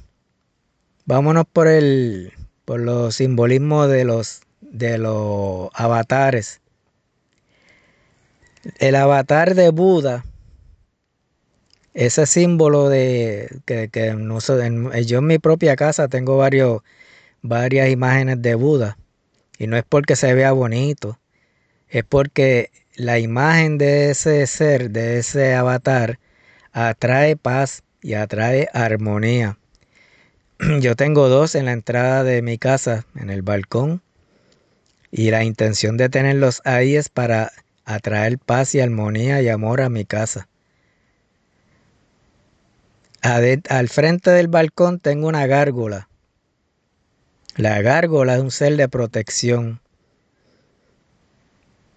vámonos 1.07 1.45
por 1.53 1.66
el 1.66 2.35
por 2.64 2.79
los 2.79 3.16
simbolismos 3.16 3.88
de 3.88 4.05
los 4.05 4.43
de 4.61 4.97
los 4.97 5.71
avatares. 5.75 6.61
El 8.79 8.94
avatar 8.94 9.55
de 9.55 9.70
Buda, 9.70 10.25
ese 11.94 12.27
símbolo 12.27 12.88
de 12.88 13.61
que, 13.64 13.88
que 13.88 14.14
yo 15.07 15.18
en 15.18 15.27
mi 15.27 15.38
propia 15.38 15.77
casa 15.77 16.09
tengo 16.09 16.37
varios, 16.37 16.83
varias 17.42 17.90
imágenes 17.90 18.42
de 18.42 18.55
Buda. 18.55 18.99
Y 19.59 19.66
no 19.66 19.77
es 19.77 19.85
porque 19.88 20.16
se 20.16 20.35
vea 20.35 20.53
bonito, 20.53 21.18
es 21.88 22.05
porque 22.05 22.70
la 22.96 23.18
imagen 23.18 23.79
de 23.79 24.11
ese 24.11 24.46
ser, 24.46 24.90
de 24.90 25.18
ese 25.18 25.55
avatar, 25.55 26.18
atrae 26.73 27.37
paz 27.37 27.83
y 28.03 28.14
atrae 28.14 28.68
armonía. 28.73 29.59
Yo 30.81 30.96
tengo 30.96 31.29
dos 31.29 31.55
en 31.55 31.66
la 31.66 31.73
entrada 31.73 32.25
de 32.25 32.42
mi 32.42 32.59
casa, 32.59 33.07
en 33.14 33.31
el 33.31 33.42
balcón, 33.42 34.03
y 35.11 35.31
la 35.31 35.44
intención 35.44 35.96
de 35.96 36.09
tenerlos 36.09 36.62
ahí 36.64 36.94
es 36.94 37.09
para 37.09 37.51
atraer 37.94 38.38
paz 38.38 38.74
y 38.74 38.81
armonía 38.81 39.42
y 39.42 39.48
amor 39.48 39.81
a 39.81 39.88
mi 39.88 40.05
casa. 40.05 40.48
Al 43.22 43.88
frente 43.88 44.31
del 44.31 44.48
balcón 44.48 44.98
tengo 44.98 45.29
una 45.29 45.46
gárgola. 45.46 46.09
La 47.57 47.83
gárgola 47.83 48.37
es 48.37 48.40
un 48.40 48.50
ser 48.50 48.76
de 48.76 48.88
protección. 48.88 49.81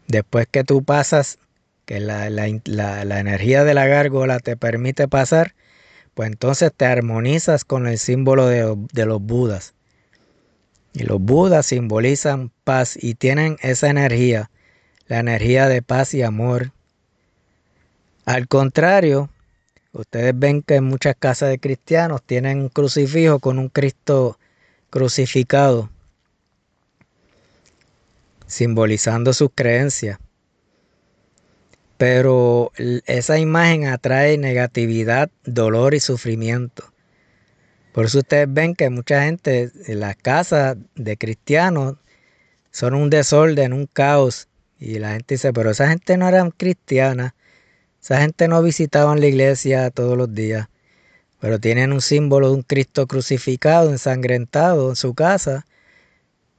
Después 0.07 0.47
que 0.51 0.63
tú 0.63 0.83
pasas, 0.83 1.39
que 1.85 1.99
la, 1.99 2.27
energía 2.27 3.63
de 3.63 3.73
la 3.73 3.87
gárgola 3.87 4.39
te 4.39 4.57
permite 4.57 5.07
pasar, 5.07 5.55
pues 6.13 6.29
entonces 6.29 6.71
te 6.75 6.85
armonizas 6.85 7.63
con 7.63 7.87
el 7.87 7.97
símbolo 7.97 8.47
de, 8.47 8.75
de 8.91 9.05
los 9.05 9.21
budas. 9.21 9.73
Y 10.93 11.03
los 11.03 11.19
budas 11.21 11.67
simbolizan 11.67 12.51
paz 12.63 12.97
y 13.01 13.15
tienen 13.15 13.57
esa 13.61 13.89
energía, 13.89 14.51
la 15.13 15.19
energía 15.19 15.67
de 15.67 15.83
paz 15.83 16.15
y 16.15 16.23
amor. 16.23 16.71
Al 18.25 18.47
contrario, 18.47 19.29
ustedes 19.91 20.33
ven 20.35 20.63
que 20.63 20.75
en 20.77 20.85
muchas 20.85 21.15
casas 21.15 21.49
de 21.49 21.59
cristianos 21.59 22.23
tienen 22.23 22.61
un 22.61 22.69
crucifijo 22.69 23.37
con 23.37 23.59
un 23.59 23.69
Cristo 23.69 24.39
crucificado 24.89 25.91
simbolizando 28.47 29.33
sus 29.33 29.51
creencias. 29.53 30.17
Pero 31.97 32.71
esa 33.05 33.37
imagen 33.37 33.85
atrae 33.85 34.39
negatividad, 34.39 35.29
dolor 35.43 35.93
y 35.93 35.99
sufrimiento. 35.99 36.91
Por 37.91 38.05
eso 38.05 38.17
ustedes 38.17 38.51
ven 38.51 38.73
que 38.73 38.89
mucha 38.89 39.23
gente 39.25 39.71
en 39.85 39.99
las 39.99 40.15
casas 40.15 40.75
de 40.95 41.17
cristianos 41.17 41.97
son 42.71 42.95
un 42.95 43.11
desorden, 43.11 43.73
un 43.73 43.85
caos. 43.85 44.47
Y 44.83 44.99
la 44.99 45.13
gente 45.13 45.35
dice, 45.35 45.53
pero 45.53 45.71
esa 45.71 45.87
gente 45.87 46.17
no 46.17 46.27
era 46.27 46.45
cristiana. 46.51 47.35
Esa 48.01 48.19
gente 48.19 48.49
no 48.49 48.61
visitaba 48.61 49.15
la 49.15 49.25
iglesia 49.25 49.89
todos 49.91 50.17
los 50.17 50.33
días. 50.33 50.67
Pero 51.39 51.57
tienen 51.57 51.93
un 51.93 52.01
símbolo 52.01 52.49
de 52.49 52.55
un 52.55 52.63
Cristo 52.63 53.07
crucificado, 53.07 53.91
ensangrentado 53.91 54.89
en 54.89 54.97
su 54.97 55.13
casa 55.13 55.65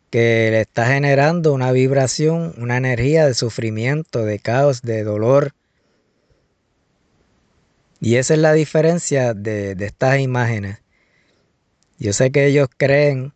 que 0.08 0.48
le 0.50 0.62
está 0.62 0.86
generando 0.86 1.52
una 1.52 1.70
vibración, 1.70 2.54
una 2.56 2.78
energía 2.78 3.26
de 3.26 3.34
sufrimiento, 3.34 4.24
de 4.24 4.38
caos, 4.38 4.80
de 4.80 5.04
dolor. 5.04 5.52
Y 8.00 8.16
esa 8.16 8.32
es 8.32 8.40
la 8.40 8.54
diferencia 8.54 9.34
de, 9.34 9.76
estas 9.78 10.18
imágenes. 10.20 10.78
Yo 11.98 12.14
sé 12.14 12.30
que 12.30 12.46
ellos 12.46 12.68
creen 12.74 13.34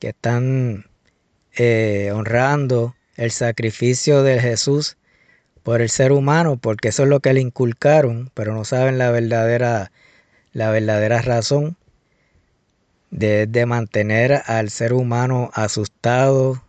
que 0.00 0.08
están 0.08 0.86
eh, 1.56 2.10
honrando 2.12 2.96
el 3.20 3.32
sacrificio 3.32 4.22
de 4.22 4.40
Jesús 4.40 4.96
por 5.62 5.82
el 5.82 5.90
ser 5.90 6.10
humano, 6.10 6.56
porque 6.56 6.88
eso 6.88 7.02
es 7.02 7.10
lo 7.10 7.20
que 7.20 7.34
le 7.34 7.42
inculcaron, 7.42 8.30
pero 8.32 8.54
no 8.54 8.64
saben 8.64 8.96
la 8.96 9.10
verdadera, 9.10 9.92
la 10.54 10.70
verdadera 10.70 11.20
razón 11.20 11.76
de, 13.10 13.66
mantener 13.66 14.40
al 14.46 14.70
ser 14.70 14.94
humano 14.94 15.50
asustado, 15.52 16.64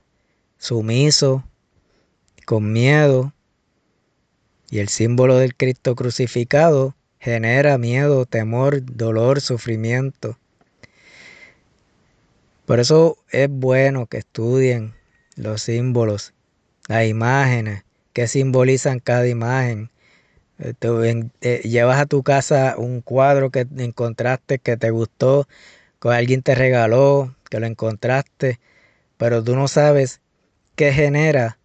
sumiso, 0.58 1.46
con 2.46 2.74
miedo. 2.74 3.32
Y 4.70 4.80
el 4.80 4.90
símbolo 4.90 5.38
del 5.38 5.56
Cristo 5.56 5.96
crucificado 5.96 6.96
genera 7.18 7.78
miedo, 7.78 8.26
temor, 8.26 8.84
dolor, 8.84 9.40
sufrimiento. 9.40 10.38
Por 12.66 12.82
eso 12.82 13.18
es 13.30 13.48
bueno 13.50 14.06
que 14.08 14.18
estudien 14.18 14.96
los 15.38 15.62
símbolos, 15.62 16.34
las 16.92 17.08
imágenes, 17.08 17.84
que 18.14 18.28
simbolizan 18.28 19.00
cada 19.00 19.28
imagen. 19.28 19.90
Eh, 20.60 20.74
eh, 21.42 21.62
llevas 21.64 22.00
a 22.00 22.06
tu 22.06 22.22
casa 22.22 22.76
un 22.78 23.02
cuadro 23.02 23.50
que 23.50 23.66
encontraste 23.78 24.60
que 24.60 24.78
te 24.78 24.92
gustó, 24.92 25.48
que 26.02 26.10
alguien 26.10 26.44
te 26.44 26.54
regaló, 26.54 27.36
que 27.50 27.60
lo 27.60 27.66
encontraste, 27.66 28.60
pero 29.18 29.44
tú 29.44 29.56
no 29.56 29.68
sabes 29.68 30.22
qué 30.76 30.94
genera 30.94 31.58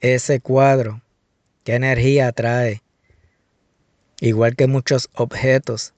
ese 0.00 0.40
cuadro, 0.40 1.00
qué 1.64 1.74
energía 1.74 2.30
trae, 2.32 2.82
igual 4.20 4.56
que 4.56 4.66
muchos 4.66 5.08
objetos. 5.14 5.94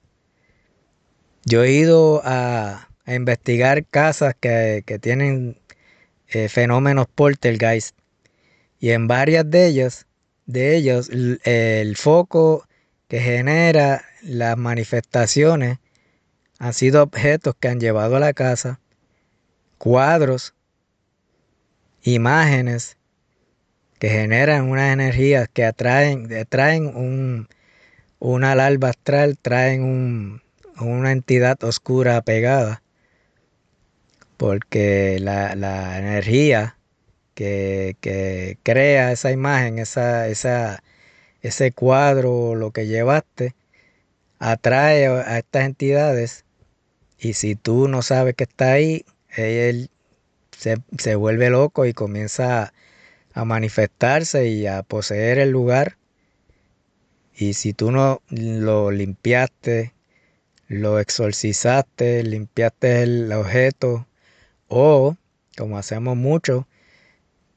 Yo 1.43 1.63
he 1.63 1.71
ido 1.71 2.21
a, 2.23 2.89
investigar 3.07 3.85
casas 3.85 4.33
que, 4.39 4.83
tienen 5.01 5.59
eh, 6.29 6.49
fenómenos 6.49 7.05
poltergeist 7.13 7.95
y 8.85 8.91
en 8.91 9.07
varias 9.07 9.49
de 9.49 9.65
ellas, 9.65 10.05
de 10.45 10.75
ellos, 10.75 11.09
el 11.09 11.97
foco 11.97 12.67
que 13.07 13.19
genera 13.19 14.05
las 14.21 14.55
manifestaciones 14.57 15.79
han 16.59 16.71
sido 16.75 17.01
objetos 17.01 17.55
que 17.59 17.67
han 17.67 17.79
llevado 17.79 18.15
a 18.15 18.19
la 18.19 18.33
casa, 18.33 18.79
cuadros, 19.79 20.53
imágenes 22.03 22.97
que 23.97 24.09
generan 24.09 24.69
unas 24.69 24.93
energías 24.93 25.49
que 25.51 25.65
atraen, 25.65 26.29
traen 26.47 26.85
un, 26.85 27.47
una 28.19 28.53
larva 28.53 28.89
astral, 28.89 29.35
traen 29.41 30.43
una 30.79 31.11
entidad 31.11 31.63
oscura 31.63 32.21
pegada. 32.21 32.83
Porque 34.37 35.17
la, 35.19 35.97
energía 35.97 36.77
que, 37.35 37.95
que, 38.01 38.57
crea 38.63 39.11
esa 39.11 39.31
imagen, 39.31 39.79
esa, 39.79 40.27
esa, 40.27 40.83
ese 41.41 41.71
cuadro, 41.71 42.55
lo 42.55 42.71
que 42.71 42.87
llevaste, 42.87 43.55
atrae 44.39 45.07
a 45.07 45.37
estas 45.37 45.65
entidades 45.65 46.45
y 47.19 47.33
si 47.33 47.55
tú 47.55 47.87
no 47.87 48.01
sabes 48.01 48.35
que 48.35 48.43
está 48.43 48.73
ahí, 48.73 49.05
él 49.29 49.89
se, 50.57 51.15
vuelve 51.15 51.49
loco 51.49 51.85
y 51.85 51.93
comienza 51.93 52.73
a, 53.33 53.45
manifestarse 53.45 54.47
y 54.47 54.67
a 54.67 54.83
poseer 54.83 55.39
el 55.39 55.51
lugar. 55.51 55.97
Y 57.35 57.53
si 57.53 57.73
tú 57.73 57.91
no 57.91 58.21
lo 58.29 58.91
limpiaste, 58.91 59.93
lo 60.67 60.99
exorcizaste, 60.99 62.23
limpiaste 62.23 63.03
el 63.03 63.31
objeto, 63.33 64.07
o 64.67 65.15
como 65.57 65.77
hacemos 65.77 66.15
mucho, 66.15 66.67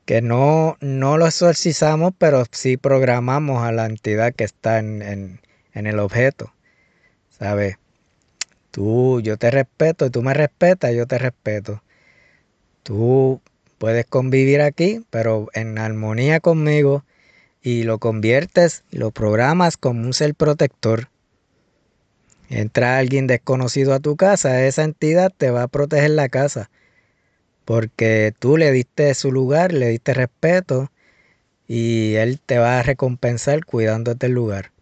que 0.09 0.23
no, 0.23 0.79
no 0.81 1.19
lo 1.19 1.27
exorcizamos, 1.27 2.15
pero 2.17 2.47
sí 2.51 2.79
programamos 2.79 3.63
a 3.63 3.73
la 3.73 3.85
entidad 3.85 4.33
que 4.33 4.45
está 4.45 4.79
en, 4.79 5.03
en, 5.03 5.43
en 5.75 5.87
el 5.87 5.99
objeto. 5.99 6.55
¿Sabes? 7.29 7.77
Tú, 8.71 9.21
yo 9.21 9.37
te 9.37 9.51
respeto 9.51 10.11
tú 10.11 10.23
me 10.23 10.33
respetas, 10.33 10.95
yo 10.95 11.07
te 11.07 11.19
respeto. 11.19 11.83
Tú 12.85 13.43
puedes 13.77 14.07
convivir 14.07 14.63
aquí, 14.63 15.05
pero 15.11 15.49
en 15.53 15.77
armonía 15.77 16.41
conmigo 16.41 17.05
y 17.61 17.83
lo 17.83 17.99
conviertes 17.99 18.85
lo 18.91 19.11
programas 19.11 19.77
como 19.77 20.01
un 20.01 20.15
ser 20.15 20.35
protector. 20.35 21.11
Entra 22.49 22.97
alguien 22.97 23.27
desconocido 23.27 23.93
a 23.93 24.01
tu 24.01 24.17
casa, 24.17 24.65
esa 24.65 24.85
entidad 24.85 25.31
te 25.37 25.51
va 25.51 25.65
a 25.65 25.69
proteger 25.69 26.13
la 26.13 26.31
casa. 26.31 26.71
Porque 27.69 28.33
tú 28.39 28.57
le 28.57 28.73
diste 28.73 29.13
su 29.13 29.31
lugar, 29.31 29.75
le 29.75 29.89
diste 29.89 30.15
respeto 30.15 30.91
y 31.67 32.15
él 32.15 32.41
te 32.41 32.57
va 32.59 32.79
a 32.79 32.83
recompensar 32.83 33.67
cuidándote 33.67 34.25
el 34.25 34.33
lugar. 34.33 34.73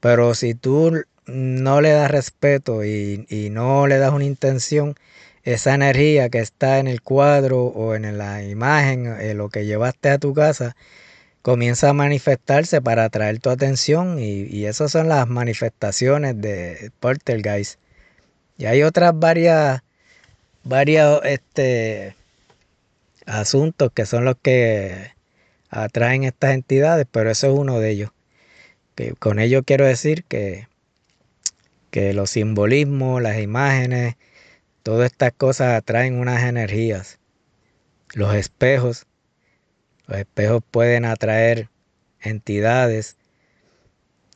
Pero 0.00 0.34
si 0.34 0.54
tú 0.54 1.04
no 1.26 1.80
le 1.82 1.90
das 1.90 2.10
respeto 2.10 2.82
y, 2.82 3.48
no 3.52 3.86
le 3.86 3.98
das 3.98 4.14
una 4.14 4.24
intención, 4.24 4.94
esa 5.42 5.74
energía 5.74 6.30
que 6.30 6.38
está 6.38 6.78
en 6.78 6.88
el 6.88 7.02
cuadro 7.02 7.64
o 7.64 7.94
en 7.94 8.16
la 8.16 8.42
imagen, 8.42 9.06
eh, 9.20 9.34
lo 9.34 9.50
que 9.50 9.66
llevaste 9.66 10.08
a 10.08 10.18
tu 10.18 10.32
casa, 10.32 10.76
comienza 11.42 11.90
a 11.90 11.92
manifestarse 11.92 12.80
para 12.80 13.04
atraer 13.04 13.38
tu 13.38 13.50
atención 13.50 14.18
y, 14.18 14.44
y 14.44 14.64
esas 14.64 14.92
son 14.92 15.08
las 15.08 15.28
manifestaciones 15.28 16.40
de 16.40 16.90
Poltergeist. 17.00 17.78
Y 18.56 18.64
hay 18.64 18.82
otras 18.82 19.12
varias, 19.18 19.82
varios 20.68 21.20
este, 21.24 22.14
asuntos 23.26 23.90
que 23.92 24.06
son 24.06 24.24
los 24.24 24.36
que 24.40 25.12
atraen 25.70 26.24
estas 26.24 26.52
entidades, 26.54 27.06
pero 27.10 27.30
eso 27.30 27.48
es 27.48 27.58
uno 27.58 27.80
de 27.80 27.90
ellos. 27.90 28.10
Que 28.94 29.12
con 29.14 29.38
ello 29.38 29.62
quiero 29.62 29.86
decir 29.86 30.24
que 30.24 30.68
que 31.90 32.12
los 32.12 32.30
simbolismos, 32.30 33.22
las 33.22 33.38
imágenes, 33.38 34.16
todas 34.82 35.10
estas 35.10 35.32
cosas 35.32 35.74
atraen 35.74 36.18
unas 36.18 36.42
energías. 36.44 37.18
Los 38.14 38.34
espejos, 38.34 39.06
Los 40.06 40.18
espejos 40.18 40.62
pueden 40.70 41.04
atraer 41.04 41.68
entidades, 42.20 43.16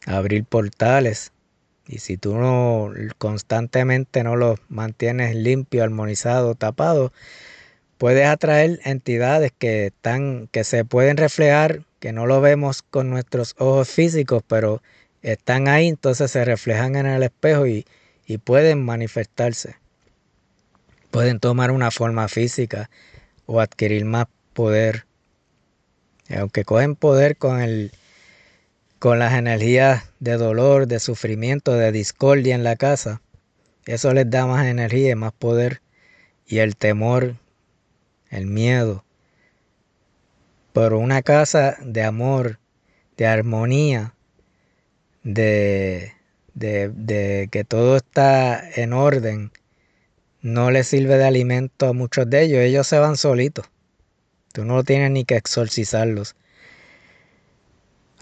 abrir 0.06 0.44
portales. 0.44 1.32
Y 1.86 1.98
si 1.98 2.16
tú 2.16 2.36
no 2.36 2.92
constantemente 3.18 4.22
no 4.22 4.36
los 4.36 4.60
mantienes 4.68 5.34
limpio, 5.34 5.82
armonizado, 5.82 6.54
tapado, 6.54 7.12
puedes 7.98 8.26
atraer 8.26 8.80
entidades 8.84 9.52
que 9.56 9.86
están, 9.86 10.48
que 10.52 10.64
se 10.64 10.84
pueden 10.84 11.16
reflejar, 11.16 11.84
que 12.00 12.12
no 12.12 12.26
lo 12.26 12.40
vemos 12.40 12.82
con 12.82 13.10
nuestros 13.10 13.54
ojos 13.58 13.88
físicos, 13.88 14.42
pero 14.46 14.82
están 15.22 15.68
ahí, 15.68 15.88
entonces 15.88 16.30
se 16.30 16.44
reflejan 16.44 16.96
en 16.96 17.06
el 17.06 17.22
espejo 17.22 17.66
y, 17.66 17.84
y 18.26 18.38
pueden 18.38 18.84
manifestarse. 18.84 19.76
Pueden 21.10 21.40
tomar 21.40 21.70
una 21.70 21.90
forma 21.90 22.26
física 22.28 22.90
o 23.46 23.60
adquirir 23.60 24.04
más 24.04 24.26
poder. 24.52 25.04
Aunque 26.34 26.64
cogen 26.64 26.96
poder 26.96 27.36
con 27.36 27.60
el 27.60 27.92
con 29.02 29.18
las 29.18 29.34
energías 29.34 30.04
de 30.20 30.36
dolor, 30.36 30.86
de 30.86 31.00
sufrimiento, 31.00 31.74
de 31.74 31.90
discordia 31.90 32.54
en 32.54 32.62
la 32.62 32.76
casa, 32.76 33.20
eso 33.84 34.14
les 34.14 34.30
da 34.30 34.46
más 34.46 34.64
energía 34.68 35.10
y 35.10 35.14
más 35.16 35.32
poder. 35.32 35.82
Y 36.46 36.58
el 36.58 36.76
temor, 36.76 37.34
el 38.30 38.46
miedo. 38.46 39.04
Pero 40.72 41.00
una 41.00 41.20
casa 41.22 41.78
de 41.82 42.04
amor, 42.04 42.60
de 43.16 43.26
armonía, 43.26 44.14
de, 45.24 46.12
de, 46.54 47.48
que 47.50 47.64
todo 47.64 47.96
está 47.96 48.62
en 48.70 48.92
orden, 48.92 49.50
no 50.42 50.70
les 50.70 50.86
sirve 50.86 51.18
de 51.18 51.24
alimento 51.24 51.88
a 51.88 51.92
muchos 51.92 52.30
de 52.30 52.42
ellos. 52.42 52.60
Ellos 52.60 52.86
se 52.86 53.00
van 53.00 53.16
solitos. 53.16 53.68
Tú 54.52 54.64
no 54.64 54.84
tienes 54.84 55.10
ni 55.10 55.24
que 55.24 55.34
exorcizarlos. 55.34 56.36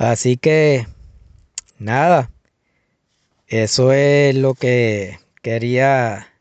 Así 0.00 0.38
que, 0.38 0.86
nada, 1.78 2.30
eso 3.48 3.92
es 3.92 4.34
lo 4.34 4.54
que 4.54 5.18
quería 5.42 6.32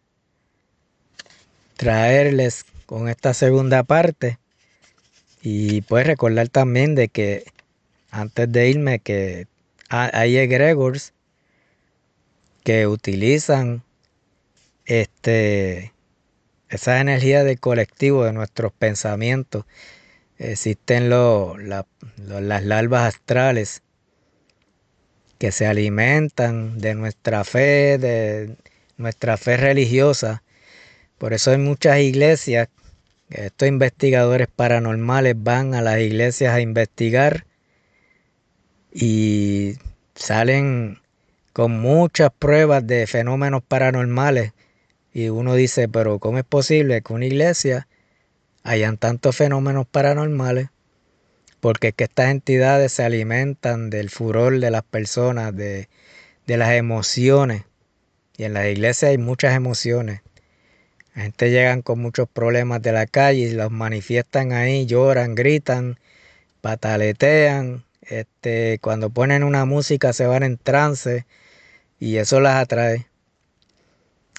traerles 1.75 2.65
con 2.85 3.09
esta 3.09 3.33
segunda 3.33 3.83
parte. 3.83 4.39
Y 5.41 5.81
pues 5.81 6.07
recordar 6.07 6.47
también 6.47 6.95
de 6.95 7.09
que 7.09 7.51
antes 8.11 8.49
de 8.49 8.69
irme 8.69 8.99
que 8.99 9.47
hay 9.89 10.37
egregores 10.37 11.11
que 12.63 12.87
utilizan 12.87 13.83
este 14.85 15.91
esa 16.69 17.01
energía 17.01 17.43
del 17.43 17.59
colectivo 17.59 18.23
de 18.23 18.31
nuestros 18.31 18.71
pensamientos 18.71 19.65
Existen 20.39 21.09
las 21.09 21.85
larvas 22.63 23.13
astrales 23.13 23.83
que 25.37 25.51
se 25.51 25.67
alimentan 25.67 26.79
de 26.79 26.95
nuestra 26.95 27.43
fe, 27.43 27.97
de 27.97 28.55
nuestra 28.97 29.35
fe 29.35 29.57
religiosa. 29.57 30.41
Por 31.17 31.33
eso 31.33 31.51
hay 31.51 31.57
muchas 31.57 31.99
iglesias, 31.99 32.69
estos 33.29 33.67
investigadores 33.67 34.47
paranormales 34.47 35.35
van 35.37 35.75
a 35.75 35.81
las 35.81 35.99
iglesias 35.99 36.53
a 36.53 36.61
investigar 36.61 37.45
y 38.93 39.73
salen 40.15 40.99
con 41.51 41.79
muchas 41.81 42.31
pruebas 42.39 42.87
de 42.87 43.07
fenómenos 43.07 43.61
paranormales. 43.61 44.53
Y 45.13 45.27
uno 45.27 45.55
dice, 45.55 45.89
pero 45.89 46.19
¿cómo 46.19 46.37
es 46.37 46.45
posible 46.45 47.01
que 47.01 47.11
una 47.13 47.25
iglesia 47.25 47.89
hayan 48.69 48.97
tantos 48.97 49.35
fenómenos 49.35 49.87
paranormales, 49.87 50.69
porque 51.59 51.87
es 51.87 51.95
que 51.95 52.03
estas 52.03 52.29
entidades 52.29 52.91
se 52.93 53.03
alimentan 53.03 53.89
del 53.89 54.11
furor 54.11 54.59
de 54.59 54.69
las 54.69 54.83
personas, 54.83 55.55
de, 55.55 55.89
de 56.45 56.57
las 56.57 56.73
emociones. 56.73 57.63
Y 58.37 58.43
en 58.43 58.53
las 58.53 58.67
iglesias 58.67 59.09
hay 59.09 59.17
muchas 59.17 59.55
emociones. 59.55 60.21
La 61.15 61.23
gente 61.23 61.49
llegan 61.49 61.81
con 61.81 61.99
muchos 61.99 62.29
problemas 62.29 62.79
de 62.83 62.91
la 62.91 63.07
calle 63.07 63.39
y 63.39 63.51
los 63.53 63.71
manifiestan 63.71 64.51
ahí, 64.51 64.85
lloran, 64.85 65.33
gritan, 65.33 65.97
pataletean. 66.61 67.83
Este, 68.03 68.77
cuando 68.83 69.09
ponen 69.09 69.43
una 69.43 69.65
música 69.65 70.13
se 70.13 70.27
van 70.27 70.43
en 70.43 70.57
trance 70.57 71.25
y 71.99 72.17
eso 72.17 72.39
las 72.39 72.61
atrae. 72.61 73.07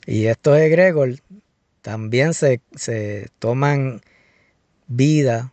Y 0.07 0.27
estos 0.27 0.57
egregores 0.57 1.21
también 1.83 2.33
se, 2.33 2.61
se 2.77 3.29
toman 3.41 4.03
vida 4.91 5.53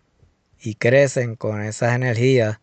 y 0.59 0.75
crecen 0.75 1.35
con 1.35 1.61
esas 1.61 1.95
energías 1.95 2.59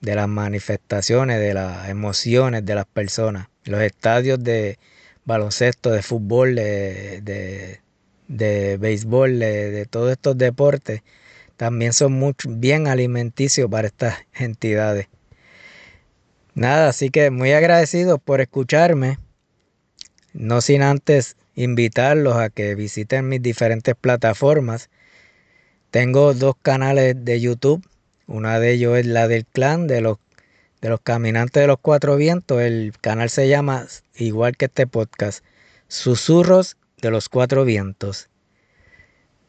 de 0.00 0.14
las 0.14 0.26
manifestaciones, 0.26 1.38
de 1.38 1.54
las 1.54 1.88
emociones 1.88 2.64
de 2.64 2.74
las 2.74 2.86
personas. 2.86 3.48
Los 3.64 3.82
estadios 3.82 4.42
de 4.42 4.78
baloncesto, 5.24 5.90
de 5.90 6.02
fútbol, 6.02 6.54
de, 6.54 7.80
de, 8.26 8.76
béisbol, 8.78 9.38
de, 9.38 9.86
todos 9.88 10.12
estos 10.12 10.38
deportes, 10.38 11.02
también 11.56 11.92
son 11.92 12.12
mucho, 12.12 12.48
bien 12.50 12.86
alimenticios 12.86 13.70
para 13.70 13.88
estas 13.88 14.16
entidades. 14.34 15.08
Nada, 16.54 16.88
así 16.88 17.10
que 17.10 17.30
muy 17.30 17.52
agradecido 17.52 18.18
por 18.18 18.40
escucharme. 18.40 19.18
No 20.32 20.62
sin 20.62 20.82
antes 20.82 21.36
invitarlos 21.54 22.36
a 22.36 22.48
que 22.48 22.74
visiten 22.74 23.28
mis 23.28 23.42
diferentes 23.42 23.94
plataformas 23.94 24.88
tengo 25.96 26.34
dos 26.34 26.56
canales 26.60 27.24
de 27.24 27.40
YouTube. 27.40 27.82
Una 28.26 28.60
de 28.60 28.72
ellos 28.72 28.98
es 28.98 29.06
la 29.06 29.28
del 29.28 29.46
clan 29.46 29.86
de 29.86 30.02
los, 30.02 30.18
de 30.82 30.90
los 30.90 31.00
caminantes 31.00 31.62
de 31.62 31.66
los 31.66 31.78
cuatro 31.80 32.16
vientos. 32.16 32.60
El 32.60 32.92
canal 33.00 33.30
se 33.30 33.48
llama, 33.48 33.86
igual 34.14 34.58
que 34.58 34.66
este 34.66 34.86
podcast, 34.86 35.42
Susurros 35.88 36.76
de 37.00 37.10
los 37.10 37.30
cuatro 37.30 37.64
vientos. 37.64 38.28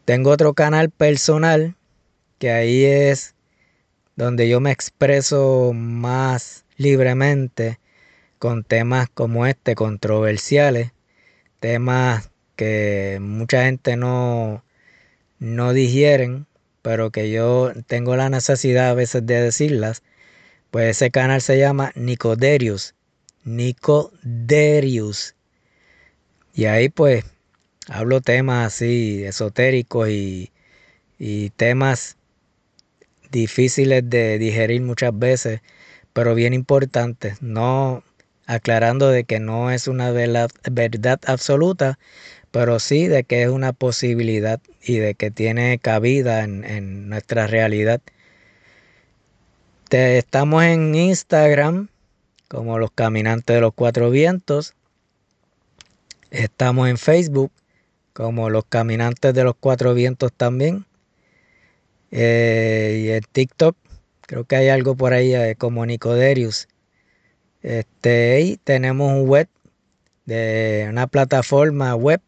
Tengo 0.06 0.30
otro 0.30 0.54
canal 0.54 0.90
personal 0.90 1.76
que 2.40 2.52
ahí 2.52 2.86
es 2.86 3.36
donde 4.16 4.48
yo 4.48 4.62
me 4.62 4.72
expreso 4.72 5.74
más 5.76 6.64
libremente 6.78 7.78
con 8.40 8.64
temas 8.64 9.10
como 9.10 9.48
este, 9.48 9.76
controversiales, 9.76 10.94
temas 11.60 12.32
que 12.56 13.18
mucha 13.20 13.66
gente 13.66 13.98
no, 13.98 14.64
no 15.39 15.73
digieren, 15.73 16.47
pero 16.82 17.12
que 17.12 17.32
yo 17.32 17.71
tengo 17.88 18.15
la 18.15 18.30
necesidad 18.30 18.89
a 18.89 18.93
veces 18.93 19.26
de 19.26 19.41
decirlas, 19.41 20.04
pues 20.71 20.97
ese 20.97 21.12
canal 21.12 21.41
se 21.41 21.58
llama 21.58 21.91
Nicoderius. 21.95 22.95
Nicoderius. 23.43 25.36
Y 26.54 26.65
ahí 26.65 26.89
pues 26.89 27.26
hablo 27.88 28.21
temas 28.21 28.67
así 28.67 29.23
esotéricos 29.23 30.10
y, 30.10 30.52
y 31.19 31.52
temas 31.52 32.17
difíciles 33.32 34.10
de 34.10 34.38
digerir 34.38 34.82
muchas 34.82 35.17
veces, 35.17 35.62
pero 36.13 36.36
bien 36.36 36.54
importantes. 36.54 37.41
No 37.41 38.04
aclarando 38.47 39.10
de 39.10 39.26
que 39.26 39.39
no 39.39 39.71
es 39.71 39.88
una 39.88 40.12
verdad 40.12 41.19
absoluta, 41.28 42.00
pero 42.58 42.80
sí 42.80 43.06
de 43.06 43.24
que 43.24 43.43
es 43.43 43.50
una 43.50 43.72
posibilidad 43.72 44.60
y 44.82 44.98
de 44.98 45.13
que 45.13 45.30
tiene 45.30 45.78
cabida 45.78 46.43
en, 46.43 47.08
nuestra 47.08 47.46
realidad. 47.46 48.02
estamos 49.91 50.63
en 50.63 50.96
Instagram 50.96 51.89
como 52.48 52.80
los 52.80 52.89
caminantes 52.89 53.54
de 53.54 53.62
los 53.62 53.76
cuatro 53.76 54.10
vientos. 54.10 54.74
Estamos 56.32 56.89
en 56.89 56.98
Facebook 56.98 57.52
como 58.13 58.50
los 58.50 58.65
caminantes 58.65 59.36
de 59.36 59.43
los 59.43 59.54
cuatro 59.60 59.93
vientos 59.93 60.34
también. 60.34 60.88
Eh, 62.10 63.04
y 63.04 63.10
en 63.12 63.22
TikTok 63.32 63.78
creo 64.22 64.46
que 64.46 64.56
hay 64.56 64.70
algo 64.70 64.96
por 64.96 65.13
ahí 65.13 65.36
eh, 65.36 65.54
como 65.60 65.86
Nicoderius. 65.86 66.67
Este, 67.62 68.41
y 68.41 68.58
tenemos 68.58 69.13
un 69.13 69.28
web 69.28 69.48
de 70.26 70.88
una 70.89 71.06
plataforma 71.06 71.93
web 71.93 72.20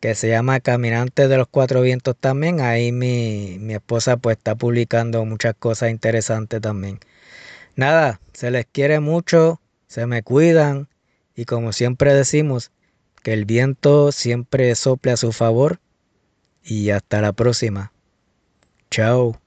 que 0.00 0.14
se 0.14 0.28
llama 0.28 0.60
Caminante 0.60 1.28
de 1.28 1.36
los 1.36 1.48
Cuatro 1.48 1.80
Vientos 1.82 2.16
también. 2.18 2.60
Ahí 2.60 2.92
mi, 2.92 3.58
mi 3.60 3.74
esposa 3.74 4.16
pues 4.16 4.36
está 4.36 4.54
publicando 4.54 5.24
muchas 5.24 5.54
cosas 5.58 5.90
interesantes 5.90 6.60
también. 6.60 7.00
Nada, 7.74 8.20
se 8.32 8.50
les 8.50 8.66
quiere 8.66 9.00
mucho, 9.00 9.60
se 9.86 10.06
me 10.06 10.22
cuidan 10.22 10.88
y 11.34 11.44
como 11.44 11.72
siempre 11.72 12.14
decimos, 12.14 12.70
que 13.22 13.32
el 13.32 13.44
viento 13.44 14.12
siempre 14.12 14.74
sople 14.76 15.12
a 15.12 15.16
su 15.16 15.32
favor 15.32 15.80
y 16.62 16.90
hasta 16.90 17.20
la 17.20 17.32
próxima. 17.32 17.92
Chao. 18.90 19.45